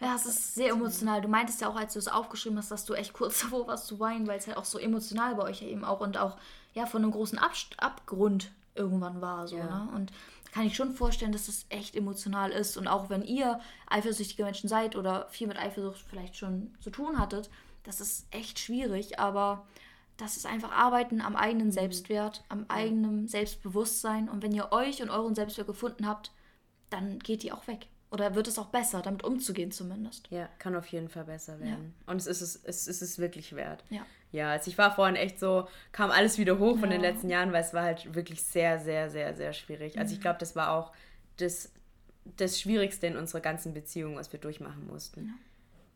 [0.00, 1.20] Ja, es ist sehr emotional.
[1.20, 3.86] Du meintest ja auch, als du es aufgeschrieben hast, dass du echt kurz davor warst
[3.86, 6.36] zu weinen, weil es halt auch so emotional bei euch ja eben auch und auch
[6.74, 9.48] ja von einem großen Ab Abgrund irgendwann war.
[9.48, 9.64] So, ja.
[9.64, 9.88] ne?
[9.94, 10.10] Und
[10.44, 12.76] da kann ich schon vorstellen, dass das echt emotional ist.
[12.76, 17.18] Und auch wenn ihr eifersüchtige Menschen seid oder viel mit Eifersucht vielleicht schon zu tun
[17.18, 17.50] hattet,
[17.82, 19.66] das ist echt schwierig, aber
[20.16, 21.72] das ist einfach Arbeiten am eigenen mhm.
[21.72, 24.28] Selbstwert, am eigenen Selbstbewusstsein.
[24.28, 26.32] Und wenn ihr euch und euren Selbstwert gefunden habt,
[26.90, 27.86] dann geht die auch weg.
[28.10, 30.28] Oder wird es auch besser, damit umzugehen zumindest?
[30.30, 31.94] Ja, kann auf jeden Fall besser werden.
[32.00, 32.12] Ja.
[32.12, 33.84] Und es ist es, es ist es wirklich wert.
[33.90, 34.06] Ja.
[34.30, 36.80] Ja, also ich war vorhin echt so, kam alles wieder hoch ja.
[36.80, 39.98] von den letzten Jahren, weil es war halt wirklich sehr, sehr, sehr, sehr schwierig.
[39.98, 40.22] Also ich mhm.
[40.22, 40.92] glaube, das war auch
[41.38, 41.72] das,
[42.36, 45.26] das Schwierigste in unserer ganzen Beziehung, was wir durchmachen mussten.
[45.26, 45.34] Ja.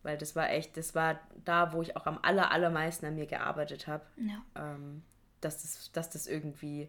[0.03, 3.27] Weil das war echt, das war da, wo ich auch am aller, allermeisten an mir
[3.27, 4.05] gearbeitet habe.
[4.17, 4.43] Ja.
[4.57, 5.03] Ähm,
[5.41, 6.89] dass, das, dass das irgendwie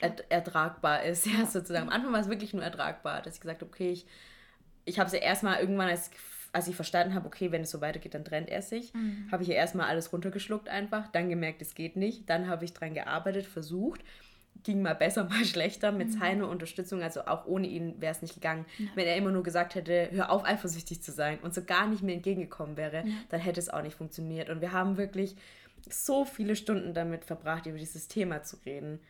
[0.00, 1.88] er, ertragbar ist, ja, sozusagen.
[1.88, 4.06] Am Anfang war es wirklich nur ertragbar, dass ich gesagt habe, okay, ich
[4.84, 6.10] ich habe sie erstmal irgendwann, als,
[6.52, 9.28] als ich verstanden habe, okay, wenn es so weitergeht, dann trennt er sich, mhm.
[9.30, 12.72] habe ich ja erstmal alles runtergeschluckt einfach, dann gemerkt, es geht nicht, dann habe ich
[12.72, 14.00] dran gearbeitet, versucht,
[14.62, 17.02] ging mal besser, mal schlechter mit seiner Unterstützung.
[17.02, 18.66] Also auch ohne ihn wäre es nicht gegangen.
[18.94, 22.02] Wenn er immer nur gesagt hätte, hör auf, eifersüchtig zu sein und so gar nicht
[22.02, 24.50] mehr entgegengekommen wäre, dann hätte es auch nicht funktioniert.
[24.50, 25.36] Und wir haben wirklich
[25.88, 29.00] so viele Stunden damit verbracht, über dieses Thema zu reden,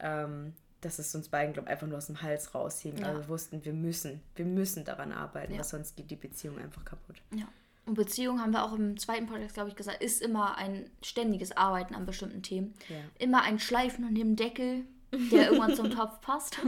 [0.00, 2.96] ähm, dass es uns beiden, glaube ich, einfach nur aus dem Hals raushing.
[2.98, 3.08] Ja.
[3.08, 5.58] Aber wir wussten, wir müssen, wir müssen daran arbeiten, Ja.
[5.58, 7.16] weil sonst geht die Beziehung einfach kaputt.
[7.34, 7.46] Ja.
[7.86, 11.56] Und Beziehung, haben wir auch im zweiten Podcast, glaube ich, gesagt, ist immer ein ständiges
[11.56, 12.74] Arbeiten an bestimmten Themen.
[12.88, 12.96] Ja.
[13.18, 16.58] Immer ein Schleifen und dem Deckel, der irgendwann zum Topf passt.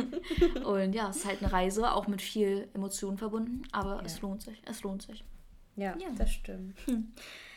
[0.64, 3.62] Und ja, es ist halt eine Reise, auch mit viel Emotionen verbunden.
[3.72, 4.62] Aber es lohnt sich.
[4.64, 5.24] Es lohnt sich.
[5.74, 6.76] Ja, das stimmt.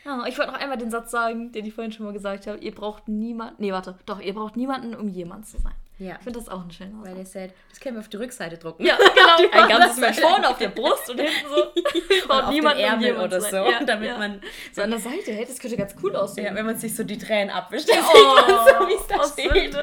[0.05, 2.57] Ja, ich wollte noch einmal den Satz sagen, den ich vorhin schon mal gesagt habe.
[2.59, 3.55] Ihr braucht niemanden.
[3.61, 3.97] Nee, warte.
[4.07, 5.73] Doch, ihr braucht niemanden, um jemand zu sein.
[6.01, 6.15] Ja.
[6.17, 8.57] Ich finde das auch ein schöner Weil ihr seid, das können wir auf die Rückseite
[8.57, 8.83] drucken.
[8.83, 9.51] Ja, genau.
[9.51, 9.97] Ein ganzes.
[9.97, 11.61] Mensch vorne auf der Brust und hinten so.
[12.23, 13.55] Und auf den niemanden, um Ärmel oder so.
[13.57, 14.17] Ja, damit ja.
[14.17, 14.41] man
[14.73, 16.47] So an der Seite, hey, das könnte ganz cool aussehen.
[16.47, 19.77] Ja, wenn man sich so die Tränen abwischt, Oh, so, wie es da steht.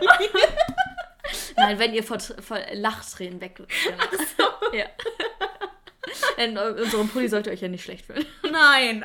[1.57, 3.61] Nein, wenn ihr vor, vor Lachtränen weg.
[4.73, 4.87] Ja.
[6.45, 8.25] In unserem Pulli sollt ihr euch ja nicht schlecht fühlen.
[8.51, 9.05] Nein.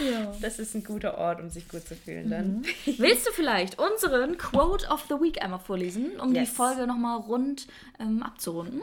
[0.00, 0.32] Ja.
[0.40, 2.62] Das ist ein guter Ort, um sich gut zu fühlen dann.
[2.98, 6.50] Willst du vielleicht unseren Quote of the Week einmal vorlesen, um Yes.
[6.50, 7.66] die Folge nochmal rund
[8.00, 8.82] ähm, abzurunden?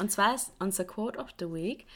[0.00, 1.86] Und zwar ist unser Quote of the Week.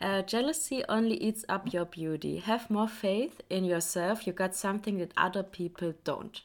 [0.00, 2.42] Uh, jealousy only eats up your beauty.
[2.46, 4.22] Have more faith in yourself.
[4.22, 6.42] You got something that other people don't.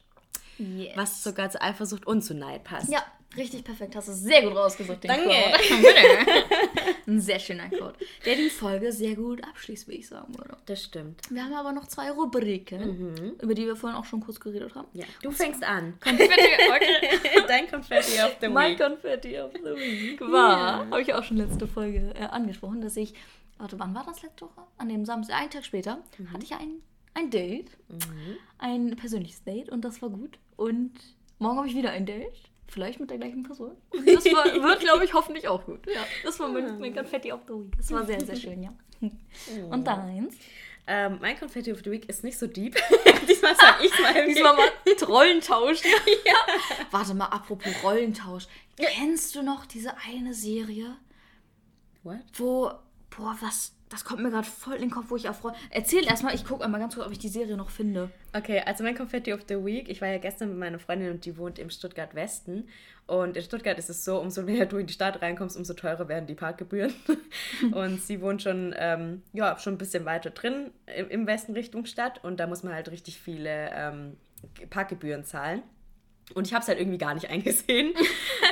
[0.58, 0.96] Yes.
[0.96, 2.90] Was sogar zu Eifersucht und zu Neid passt.
[2.92, 3.02] Ja,
[3.36, 3.94] richtig perfekt.
[3.96, 5.28] Hast du sehr gut rausgesucht, den Danke.
[5.28, 6.44] Quote.
[7.06, 10.36] Ein sehr schöner Quote, der die Folge sehr gut abschließt, würde ich sagen.
[10.36, 10.56] Würde.
[10.66, 11.20] Das stimmt.
[11.30, 14.88] Wir haben aber noch zwei Rubriken, über die wir vorhin auch schon kurz geredet haben.
[14.92, 15.06] Ja.
[15.22, 15.94] Du fängst an.
[16.04, 17.18] okay.
[17.46, 18.78] Dein Confetti of the Mein Week.
[18.78, 23.14] Confetti of the Week war, habe ich auch schon letzte Folge äh, angesprochen, dass ich,
[23.58, 24.62] warte, wann war das letzte Woche?
[24.76, 26.02] An dem Samstag, einen Tag später,
[26.32, 26.82] hatte ich ein,
[27.14, 27.70] ein Date,
[28.58, 30.38] ein persönliches Date und das war gut.
[30.56, 30.92] Und
[31.38, 33.72] morgen habe ich wieder ein Date, vielleicht mit der gleichen Person.
[33.92, 35.86] Das war, wird, glaube ich, hoffentlich auch gut.
[35.86, 37.76] Ja, das war mein, mein Confetti of the Week.
[37.76, 38.72] Das war sehr, sehr schön, ja.
[39.70, 40.34] Und deins?
[40.90, 42.74] Ähm, mein Confetti of the Week ist nicht so deep.
[43.28, 44.24] Diesmal sag ich mal.
[44.26, 44.68] Diesmal mal
[45.06, 45.82] Rollentausch.
[46.24, 46.34] ja.
[46.90, 48.46] Warte mal, apropos Rollentausch.
[48.76, 50.96] Kennst du noch diese eine Serie?
[52.04, 52.20] What?
[52.34, 52.70] wo,
[53.10, 55.52] boah, was, das kommt mir gerade voll in den Kopf, wo ich Roll.
[55.70, 58.10] Erzähl erstmal, ich gucke einmal ganz kurz, ob ich die Serie noch finde.
[58.34, 59.88] Okay, also mein Confetti of the Week.
[59.88, 62.68] Ich war ja gestern mit meiner Freundin und die wohnt im Stuttgart Westen.
[63.06, 66.08] Und in Stuttgart ist es so, umso mehr du in die Stadt reinkommst, umso teurer
[66.08, 66.92] werden die Parkgebühren.
[67.72, 71.86] und sie wohnt schon, ähm, ja, schon ein bisschen weiter drin im, im Westen Richtung
[71.86, 72.22] Stadt.
[72.22, 74.16] Und da muss man halt richtig viele ähm,
[74.68, 75.62] Parkgebühren zahlen.
[76.34, 77.94] Und ich habe es halt irgendwie gar nicht eingesehen.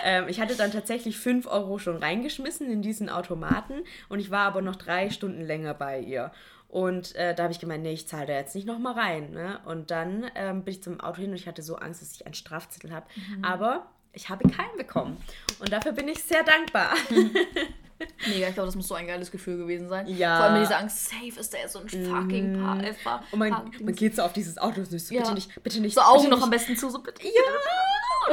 [0.05, 4.47] ähm, ich hatte dann tatsächlich 5 Euro schon reingeschmissen in diesen Automaten und ich war
[4.47, 6.33] aber noch drei Stunden länger bei ihr.
[6.69, 9.31] Und äh, da habe ich gemeint, nee, ich zahle da jetzt nicht nochmal rein.
[9.31, 9.61] Ne?
[9.67, 12.27] Und dann ähm, bin ich zum Auto hin und ich hatte so Angst, dass ich
[12.27, 13.07] einen Strafzettel habe.
[13.43, 15.17] Aber ich habe keinen bekommen.
[15.61, 16.95] Und dafür bin ich sehr dankbar.
[18.29, 20.07] Mega, ich glaube, das muss so ein geiles Gefühl gewesen sein.
[20.09, 20.37] Ja.
[20.37, 22.83] Vor allem mit dieser Angst, safe ist der so ein fucking Paar.
[22.85, 25.21] Äh, Paar Und man, Paar- man geht so auf dieses Auto und so, Ja.
[25.23, 25.95] bitte nicht, bitte nicht.
[25.95, 26.45] so Augen noch nicht.
[26.45, 27.23] am besten zu, so bitte.
[27.25, 27.31] Ja!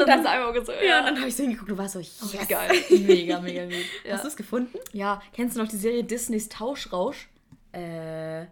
[0.01, 0.99] Und dann ist einmal gesagt, Ja, ja.
[0.99, 2.33] und dann habe ich so hingeguckt und war so, yes.
[2.33, 2.47] Yes.
[2.47, 2.71] Geil.
[2.89, 3.73] Mega, mega gut.
[4.03, 4.13] Ja.
[4.13, 4.77] Hast du es gefunden?
[4.91, 7.29] ja, kennst du noch die Serie Disneys Tauschrausch?
[7.71, 8.45] Äh,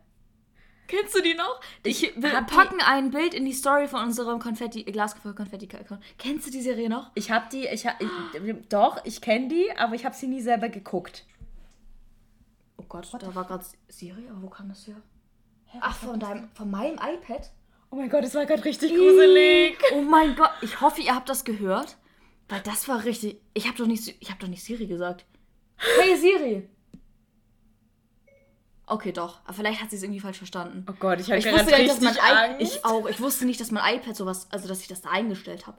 [0.91, 1.61] Kennst du die noch?
[1.83, 5.69] Ich, wir hab die- packen ein Bild in die Story von unserem Konfetti, Glasgefüll Konfetti
[5.73, 6.03] Account.
[6.17, 7.11] Kennst du die Serie noch?
[7.15, 8.09] Ich habe die, ich, hab, ich
[8.67, 11.25] doch, ich kenne die, aber ich habe sie nie selber geguckt.
[12.75, 14.97] Oh Gott, da war gerade Siri, aber wo kam das her?
[15.79, 17.49] Ach, von, deinem, von meinem iPad?
[17.89, 19.77] Oh mein Gott, das war gerade richtig gruselig.
[19.93, 21.95] Oh mein Gott, ich hoffe, ihr habt das gehört,
[22.49, 23.39] weil das war richtig.
[23.53, 25.25] Ich habe doch nicht, ich habe doch nicht Siri gesagt.
[25.77, 26.67] Hey Siri.
[28.93, 29.39] Okay, doch.
[29.45, 30.85] Aber vielleicht hat sie es irgendwie falsch verstanden.
[30.89, 32.57] Oh Gott, ich habe Ich gerade wusste nicht, richtig I Angst.
[32.59, 33.07] ich auch.
[33.07, 35.77] Ich wusste nicht, dass mein iPad sowas, also dass ich das da eingestellt habe.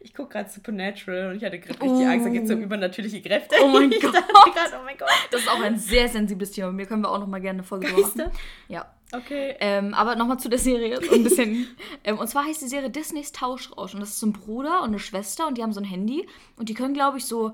[0.00, 3.20] Ich gucke gerade Supernatural und ich hatte gerade richtig Angst, da geht es um übernatürliche
[3.20, 3.56] Kräfte.
[3.62, 4.00] Oh mein Gott.
[4.00, 5.08] grad, oh mein Gott.
[5.30, 6.72] Das ist auch ein sehr sensibles Thema.
[6.72, 8.28] Mir können wir auch noch mal gerne eine Folge Geister?
[8.28, 8.38] machen.
[8.68, 8.86] Ja.
[9.12, 9.56] Okay.
[9.60, 11.68] Ähm, aber nochmal zu der Serie, so ein bisschen.
[12.04, 13.92] ähm, und zwar heißt die Serie Disneys Tauschrausch.
[13.92, 16.26] Und das ist so ein Bruder und eine Schwester und die haben so ein Handy.
[16.56, 17.52] Und die können, glaube ich, so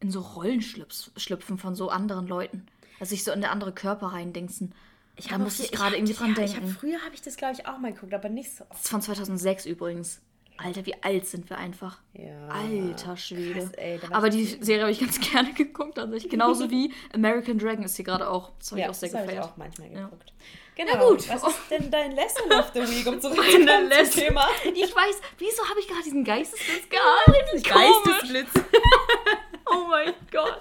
[0.00, 2.66] in so Rollen schlüpf- schlüpfen von so anderen Leuten.
[3.02, 4.72] Also sich so in der andere Körper reindingsen.
[5.16, 6.76] Ich da muss ich gerade irgendwie dran ja, Ich hab, denken.
[6.78, 8.74] früher habe ich das, glaube ich, auch mal geguckt, aber nicht so oft.
[8.74, 10.20] Das ist von 2006 übrigens.
[10.56, 11.98] Alter, wie alt sind wir einfach.
[12.12, 12.46] Ja.
[12.46, 13.58] Alter Schwede.
[13.60, 15.98] Krass, ey, Aber ich die Serie habe ich ganz gerne geguckt.
[15.98, 18.52] Also ich, genauso wie American Dragon ist hier gerade auch.
[18.60, 19.52] Das habe Ja, ich auch sehr das habe ich gefeiert.
[19.52, 20.04] auch manchmal Ja.
[20.04, 20.32] geguckt.
[20.76, 21.08] Genau.
[21.08, 21.28] gut.
[21.28, 23.66] Was ist denn dein Lesson of the Week, um zurückzukommen
[24.10, 24.22] zum.
[24.22, 24.46] Thema?
[24.72, 27.64] Ich weiß, wieso habe ich gerade diesen Geistesblitz gehabt?
[27.64, 28.48] Geistesblitz.
[29.72, 30.60] Oh mein Gott.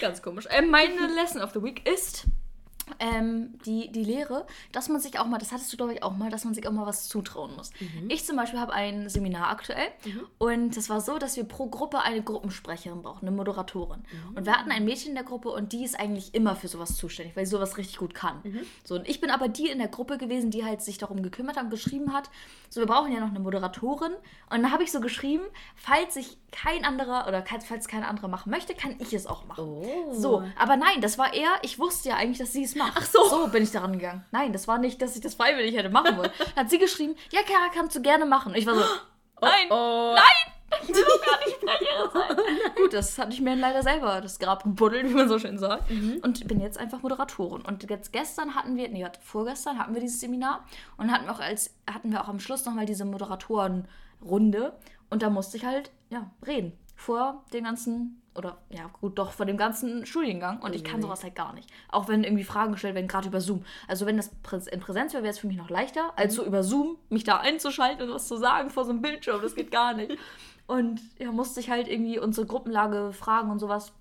[0.00, 0.46] Ganz komisch.
[0.50, 2.24] Ähm, meine Lesson of the Week ist,
[2.98, 6.16] ähm, die, die Lehre, dass man sich auch mal, das hattest du glaube ich auch
[6.16, 7.70] mal, dass man sich auch mal was zutrauen muss.
[7.80, 8.10] Mhm.
[8.10, 9.88] Ich zum Beispiel habe ein Seminar aktuell
[10.38, 14.00] und es war so, dass wir pro Gruppe eine Gruppensprecherin brauchen, eine Moderatorin.
[14.00, 14.36] Mhm.
[14.36, 16.96] Und wir hatten ein Mädchen in der Gruppe und die ist eigentlich immer für sowas
[16.96, 18.40] zuständig, weil sie sowas richtig gut kann.
[18.42, 18.60] Mhm.
[18.84, 21.56] So, und ich bin aber die in der Gruppe gewesen, die halt sich darum gekümmert
[21.56, 22.30] hat und geschrieben hat,
[22.68, 24.12] so, wir brauchen ja noch eine Moderatorin.
[24.12, 28.50] Und dann habe ich so geschrieben, falls sich kein anderer oder falls kein anderer machen
[28.50, 29.64] möchte, kann ich es auch machen.
[29.64, 30.12] Oh.
[30.12, 32.81] So, aber nein, das war eher, ich wusste ja eigentlich, dass sie es macht.
[32.94, 33.24] Ach so.
[33.28, 34.24] So bin ich daran gegangen.
[34.30, 36.30] Nein, das war nicht, dass ich das freiwillig hätte machen wollen.
[36.38, 38.52] Dann hat sie geschrieben, ja, Kara, kannst du gerne machen.
[38.52, 38.84] Und ich war so,
[39.40, 40.16] nein, Oh.
[40.82, 42.74] ich will doch gar nicht Sprecherin sein.
[42.76, 45.90] Gut, das hatte ich mir leider selber das Grab gebuddelt, wie man so schön sagt.
[45.90, 47.62] Und bin jetzt einfach Moderatorin.
[47.62, 50.64] Und jetzt gestern hatten wir, nee, vorgestern hatten wir dieses Seminar
[50.96, 54.72] und hatten auch als, hatten wir auch am Schluss nochmal diese Moderatorenrunde.
[55.10, 56.72] Und da musste ich halt, ja, reden.
[56.96, 60.60] Vor den ganzen, oder ja, gut, doch vor dem ganzen Studiengang.
[60.60, 61.68] Und ich kann sowas halt gar nicht.
[61.88, 63.64] Auch wenn irgendwie Fragen gestellt werden, gerade über Zoom.
[63.88, 64.30] Also wenn das
[64.68, 67.38] in Präsenz wäre, wäre es für mich noch leichter, als so über Zoom mich da
[67.38, 69.42] einzuschalten und was zu sagen vor so einem Bildschirm.
[69.42, 70.16] Das geht gar nicht.
[70.68, 73.92] Und ja, musste ich halt irgendwie unsere Gruppenlage fragen und sowas,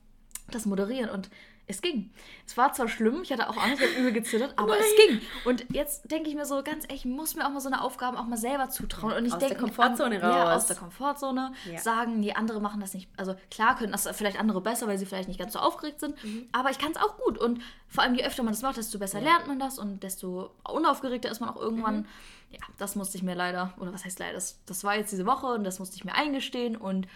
[0.52, 1.10] das moderieren.
[1.10, 1.30] Und
[1.72, 2.12] es ging.
[2.46, 5.22] Es war zwar schlimm, ich hatte auch Angst, ich habe übel gezittert, aber es ging.
[5.46, 7.82] Und jetzt denke ich mir so, ganz ehrlich, ich muss mir auch mal so eine
[7.82, 9.14] Aufgabe auch mal selber zutrauen.
[9.14, 10.64] Und ich Aus der denke, Komfortzone Ja, raus.
[10.64, 11.54] aus der Komfortzone.
[11.72, 11.80] Ja.
[11.80, 13.10] Sagen, die andere machen das nicht.
[13.18, 16.22] Also klar können das vielleicht andere besser, weil sie vielleicht nicht ganz so aufgeregt sind.
[16.24, 16.48] Mhm.
[16.52, 17.38] Aber ich kann es auch gut.
[17.38, 20.52] Und vor allem, je öfter man das macht, desto besser lernt man das und desto
[20.64, 21.98] unaufgeregter ist man auch irgendwann.
[21.98, 22.06] Mhm.
[22.52, 25.26] Ja, das musste ich mir leider, oder was heißt leider, das, das war jetzt diese
[25.26, 26.76] Woche und das musste ich mir eingestehen.
[26.76, 27.08] Und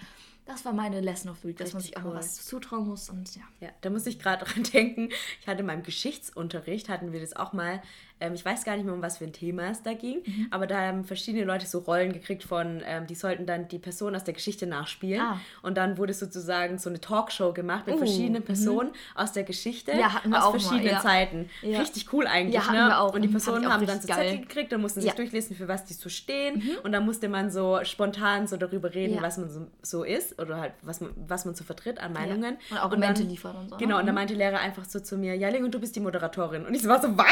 [0.45, 2.17] das war meine Lesson of the Week, dass man sich auch mal cool.
[2.17, 3.09] was zutrauen muss.
[3.09, 3.41] Und ja.
[3.59, 5.09] Ja, da muss ich gerade dran denken.
[5.41, 7.81] Ich hatte in meinem Geschichtsunterricht, hatten wir das auch mal,
[8.19, 10.47] ähm, ich weiß gar nicht mehr, um was für ein Thema es da ging, Mhm.
[10.51, 14.15] aber da haben verschiedene Leute so Rollen gekriegt von, ähm, die sollten dann die Person
[14.15, 15.21] aus der Geschichte nachspielen.
[15.21, 15.39] Ah.
[15.61, 19.91] Und dann wurde sozusagen so eine Talkshow gemacht mit Uh, verschiedenen Personen aus der Geschichte,
[19.91, 21.01] Ja, hatten wir aus auch mal, verschiedenen ja.
[21.01, 21.49] Zeiten.
[21.61, 21.79] Ja.
[21.79, 22.55] Richtig cool eigentlich.
[22.55, 22.77] Ja, ne?
[22.87, 23.13] wir auch.
[23.13, 25.11] Und die Mhm, Personen haben dann so Zettel gekriegt und mussten sich.
[25.11, 25.15] Mhm.
[25.17, 26.63] durchlesen, für was die so stehen.
[26.83, 30.57] Und dann musste man so spontan so darüber reden, was man so, so ist oder
[30.59, 32.57] halt, was man, was man so vertritt an Meinungen.
[32.71, 33.77] Und Argumente dann- liefern und so.
[33.77, 33.99] Genau, ne?
[34.01, 35.99] und dann meinte die Lehrer einfach so zu mir, ja, Ling, und du bist die
[35.99, 36.65] Moderatorin.
[36.65, 37.25] Und ich so war so, was?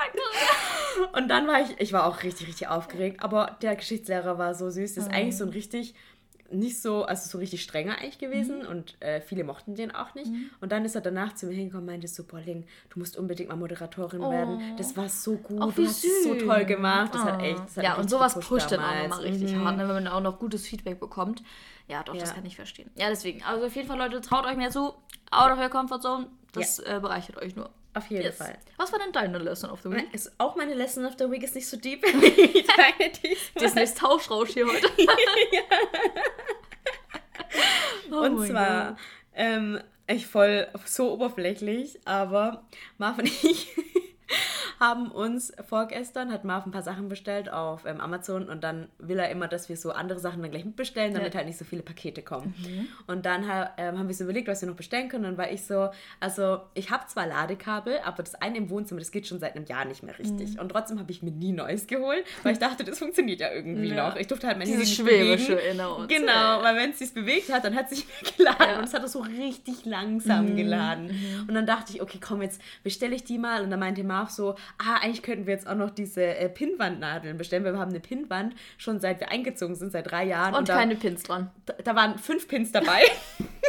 [1.12, 3.22] und dann war ich, ich war auch richtig, richtig aufgeregt.
[3.22, 4.94] Aber der Geschichtslehrer war so süß.
[4.94, 5.94] Das ist eigentlich so ein richtig,
[6.50, 8.64] nicht so, also so richtig strenger eigentlich gewesen.
[8.66, 10.30] Und äh, viele mochten den auch nicht.
[10.60, 13.16] Und dann ist er danach zu mir hingekommen und meinte so, boah, Ling, du musst
[13.16, 14.60] unbedingt mal Moderatorin werden.
[14.76, 17.14] Das war so gut, du wie hast es so toll gemacht.
[17.14, 19.64] Das hat echt, das hat ja, und sowas pusht dann auch nochmal richtig Mhm.
[19.64, 21.42] hart, ne, wenn man auch noch gutes Feedback bekommt.
[21.88, 22.34] Ja, doch, das Ja.
[22.34, 22.90] kann ich verstehen.
[22.96, 23.42] Ja, deswegen.
[23.44, 24.94] Also auf jeden Fall, Leute, traut euch mehr zu.
[25.30, 26.26] Out of your comfort zone.
[26.52, 27.70] Das äh, bereichert euch nur.
[27.96, 28.36] Auf jeden Yes.
[28.36, 28.58] Fall.
[28.76, 30.12] Was war denn deine Lesson of the Week?
[30.12, 33.58] Ist auch meine Lesson of the Week ist nicht so deep wie deine diesmal.
[33.58, 34.86] Disneys Tauschrausch hier heute.
[38.10, 38.96] Oh Und zwar,
[39.34, 42.64] ähm, ich voll so oberflächlich, aber
[42.98, 43.68] Marv und ich
[44.80, 49.18] haben uns vorgestern, hat Marv ein paar Sachen bestellt auf ähm, Amazon und dann will
[49.18, 51.38] er immer, dass wir so andere Sachen dann gleich mitbestellen, damit Ja.
[51.38, 52.54] halt nicht so viele Pakete kommen.
[52.58, 52.88] Mhm.
[53.06, 53.42] Und dann
[53.78, 55.24] ähm, haben wir so überlegt, was wir noch bestellen können.
[55.24, 55.88] Und dann war ich so,
[56.20, 59.64] also ich habe zwar Ladekabel, aber das eine im Wohnzimmer, das geht schon seit einem
[59.66, 60.54] Jahr nicht mehr richtig.
[60.54, 60.60] Mhm.
[60.60, 63.88] Und trotzdem habe ich mir nie Neues geholt, weil ich dachte, das funktioniert ja irgendwie
[63.88, 64.08] Ja.
[64.08, 64.16] noch.
[64.16, 66.06] Ich durfte halt mein Diese Handy nicht bewegen.
[66.08, 68.06] Genau, weil wenn es sich bewegt hat, dann hat es sich
[68.36, 68.78] geladen Ja.
[68.78, 71.10] und es hat es so richtig langsam geladen.
[71.48, 73.62] Und dann dachte ich, okay, komm, jetzt bestelle ich die mal.
[73.62, 77.36] Und dann meinte Marv so, ah, eigentlich könnten wir jetzt auch noch diese äh, Pinnwandnadeln
[77.38, 80.54] bestellen, weil wir haben eine Pinnwand schon seit wir eingezogen sind, seit drei Jahren.
[80.54, 81.50] Und da, keine Pins dran.
[81.66, 83.00] da, da waren fünf Pins dabei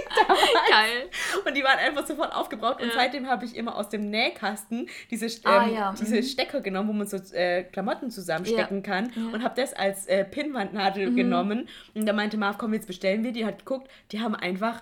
[0.69, 1.09] Geil.
[1.45, 2.81] und die waren einfach sofort aufgebraucht.
[2.81, 2.93] Und Ja.
[2.95, 6.23] seitdem habe ich immer aus dem Nähkasten diese, ähm, Ah, ja, diese mhm.
[6.23, 8.83] Stecker genommen, wo man so äh, Klamotten zusammenstecken Ja.
[8.83, 9.11] kann.
[9.15, 9.33] Mhm.
[9.33, 11.67] Und habe das als äh, Pinnwandnadel genommen.
[11.93, 13.31] Und da meinte Marv, komm, jetzt bestellen wir.
[13.31, 14.81] Die hat geguckt, die haben einfach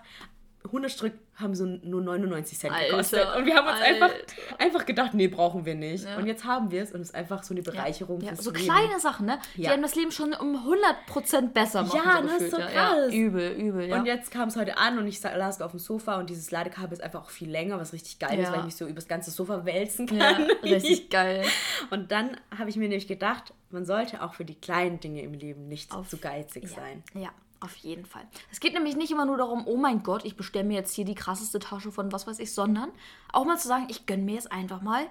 [0.65, 3.27] 100 Stück haben so nur 99 Cent Alter, gekostet.
[3.35, 4.59] Und wir haben uns einfach, Alter.
[4.59, 6.05] einfach gedacht, nee, brauchen wir nicht.
[6.05, 6.17] Ja.
[6.17, 8.51] Und jetzt haben wir es und es ist einfach so eine Bereicherung Ja, fürs so
[8.51, 8.63] Leben.
[8.63, 9.39] kleine Sachen, ne?
[9.55, 9.71] Die Ja.
[9.73, 11.99] einem das Leben schon um 100% besser machen.
[12.03, 12.67] Ja, so das ist so ja.
[12.67, 12.97] krass.
[13.11, 13.97] Ja, übel, übel, ja.
[13.99, 16.93] Und jetzt kam es heute an und ich saß auf dem Sofa und dieses Ladekabel
[16.93, 18.51] ist einfach auch viel länger, was richtig geil ist, Ja.
[18.53, 20.43] weil ich mich so übers ganze Sofa wälzen ja, kann.
[20.63, 21.43] richtig geil.
[21.89, 25.33] Und dann habe ich mir nämlich gedacht, man sollte auch für die kleinen Dinge im
[25.33, 27.03] Leben nicht Auf- zu geizig Ja, sein.
[27.13, 27.29] ja,
[27.65, 28.23] auf jeden Fall.
[28.51, 31.05] Es geht nämlich nicht immer nur darum, oh mein Gott, ich bestelle mir jetzt hier
[31.05, 32.91] die krasseste Tasche von was weiß ich, sondern
[33.31, 35.07] auch mal zu sagen, ich gönne mir jetzt einfach mal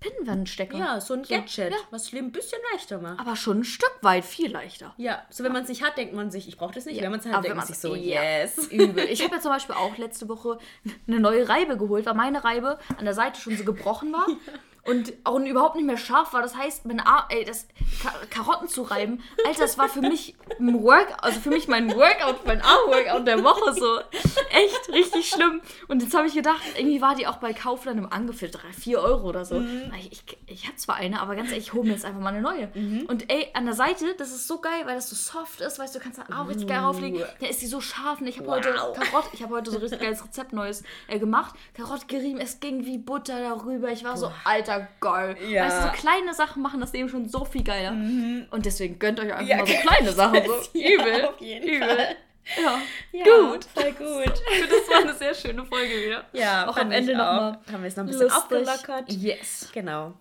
[0.00, 0.76] Pinnwandstecker.
[0.76, 1.78] Ja, so ein Gadget, ja.
[1.90, 3.18] was das Leben ein bisschen leichter macht.
[3.18, 4.94] Aber schon ein Stück weit viel leichter.
[4.98, 6.96] Ja, so wenn man es nicht hat, denkt man sich, ich brauche das nicht.
[6.96, 8.66] Ja, Wenn man es hat, aber denkt man sich so, ja, yes.
[8.70, 9.04] Übel.
[9.04, 10.58] Ich habe ja zum Beispiel auch letzte Woche
[11.06, 14.26] eine neue Reibe geholt, weil meine Reibe an der Seite schon so gebrochen war.
[14.86, 16.42] Und auch überhaupt nicht mehr scharf war.
[16.42, 17.66] Das heißt, meine Ar ey, das
[18.02, 21.94] Ka Karotten zu reiben, Alter, das war für mich ein Workout, also für mich mein
[21.94, 24.00] Workout, mein Arm-Workout der Woche so.
[24.50, 25.60] Echt richtig schlimm.
[25.88, 28.98] Und jetzt habe ich gedacht, irgendwie war die auch bei Kaufland im Angebot 3, 4
[29.00, 29.56] Euro oder so.
[29.60, 29.92] Mhm.
[29.98, 32.30] Ich, ich, ich hatte zwar eine, aber ganz ehrlich, ich hole mir jetzt einfach mal
[32.30, 32.68] eine neue.
[33.08, 35.94] Und ey, an der Seite, das ist so geil, weil das so soft ist, weißt
[35.94, 37.22] du, du kannst da auch richtig geil rauflegen.
[37.40, 38.96] Da ist die so scharf und ich habe heute Wow.
[38.98, 41.54] Karotte, ich habe heute so richtig geiles Rezept Neues äh, gemacht.
[41.74, 43.90] Karotte gerieben, es ging wie Butter darüber.
[43.90, 45.36] Ich war so, alter, geil.
[45.48, 45.64] Ja.
[45.66, 47.90] Weißt du, so kleine Sachen machen das Leben schon so viel geiler.
[47.92, 50.42] Und deswegen gönnt euch einfach Ja, mal so kleine Sachen.
[50.46, 50.52] So.
[50.78, 51.24] Ja, Übel.
[51.26, 51.88] auf jeden Übel.
[51.88, 52.16] Fall.
[52.62, 52.78] Ja.
[53.12, 53.64] Ja, Gut.
[53.74, 54.32] Voll gut.
[54.70, 56.24] Das war eine sehr schöne Folge wieder.
[56.32, 57.58] Ja, Auch am Ende nochmal.
[57.72, 58.42] Haben wir es noch ein bisschen Lustig.
[58.42, 59.12] aufgelockert.
[59.12, 59.68] Yes.
[59.72, 60.14] Genau.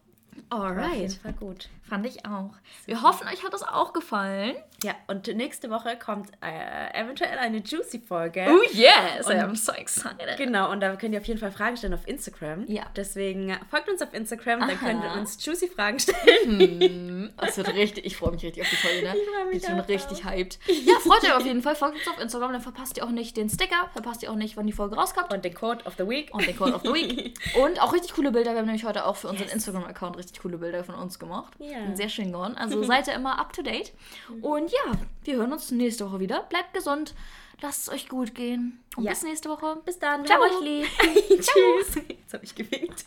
[0.49, 1.13] War auf jeden Alright.
[1.21, 1.69] Fall gut.
[1.87, 2.51] Fand ich auch.
[2.85, 4.55] Wir hoffen, euch hat das auch gefallen.
[4.83, 8.47] Ja, und nächste Woche kommt äh, eventuell eine Juicy-Folge.
[8.49, 10.35] Oh yes, Und- I'm so excited.
[10.37, 12.65] Genau, und da könnt ihr auf jeden Fall Fragen stellen auf Instagram.
[12.67, 12.83] Ja.
[12.95, 14.77] Deswegen folgt uns auf Instagram, dann Aha.
[14.77, 17.33] könnt ihr uns Juicy-Fragen stellen.
[17.37, 19.15] Das wird richtig, ich freue mich richtig auf die Folge, ne?
[19.15, 20.59] Ich freu mich Ich bin auch richtig hyped.
[20.67, 21.75] Ja, freut euch auf jeden Fall.
[21.75, 24.57] Folgt uns auf Instagram, dann verpasst ihr auch nicht den Sticker, verpasst ihr auch nicht,
[24.57, 25.31] wann die Folge rauskommt.
[25.33, 26.33] Und den Code of the Week.
[26.33, 27.37] Und den Code of the Week.
[27.55, 28.51] Und auch richtig coole Bilder.
[28.51, 31.53] Wir haben nämlich heute auch für unseren Instagram-Account richtig coole Bilder von uns gemacht.
[31.59, 31.75] Ja.
[31.85, 32.55] Sind sehr schön geworden.
[32.57, 33.93] Also seid ihr immer up to date.
[34.41, 34.91] Und ja,
[35.23, 36.43] wir hören uns nächste Woche wieder.
[36.43, 37.13] Bleibt gesund.
[37.61, 38.83] Lasst es euch gut gehen.
[38.97, 39.11] Und Ja.
[39.11, 39.77] bis nächste Woche.
[39.85, 40.25] Bis dann.
[40.25, 40.41] Ciao.
[40.41, 40.85] euch lieb.
[41.29, 41.95] Tschüss.
[42.07, 43.05] Jetzt habe ich gewinkt.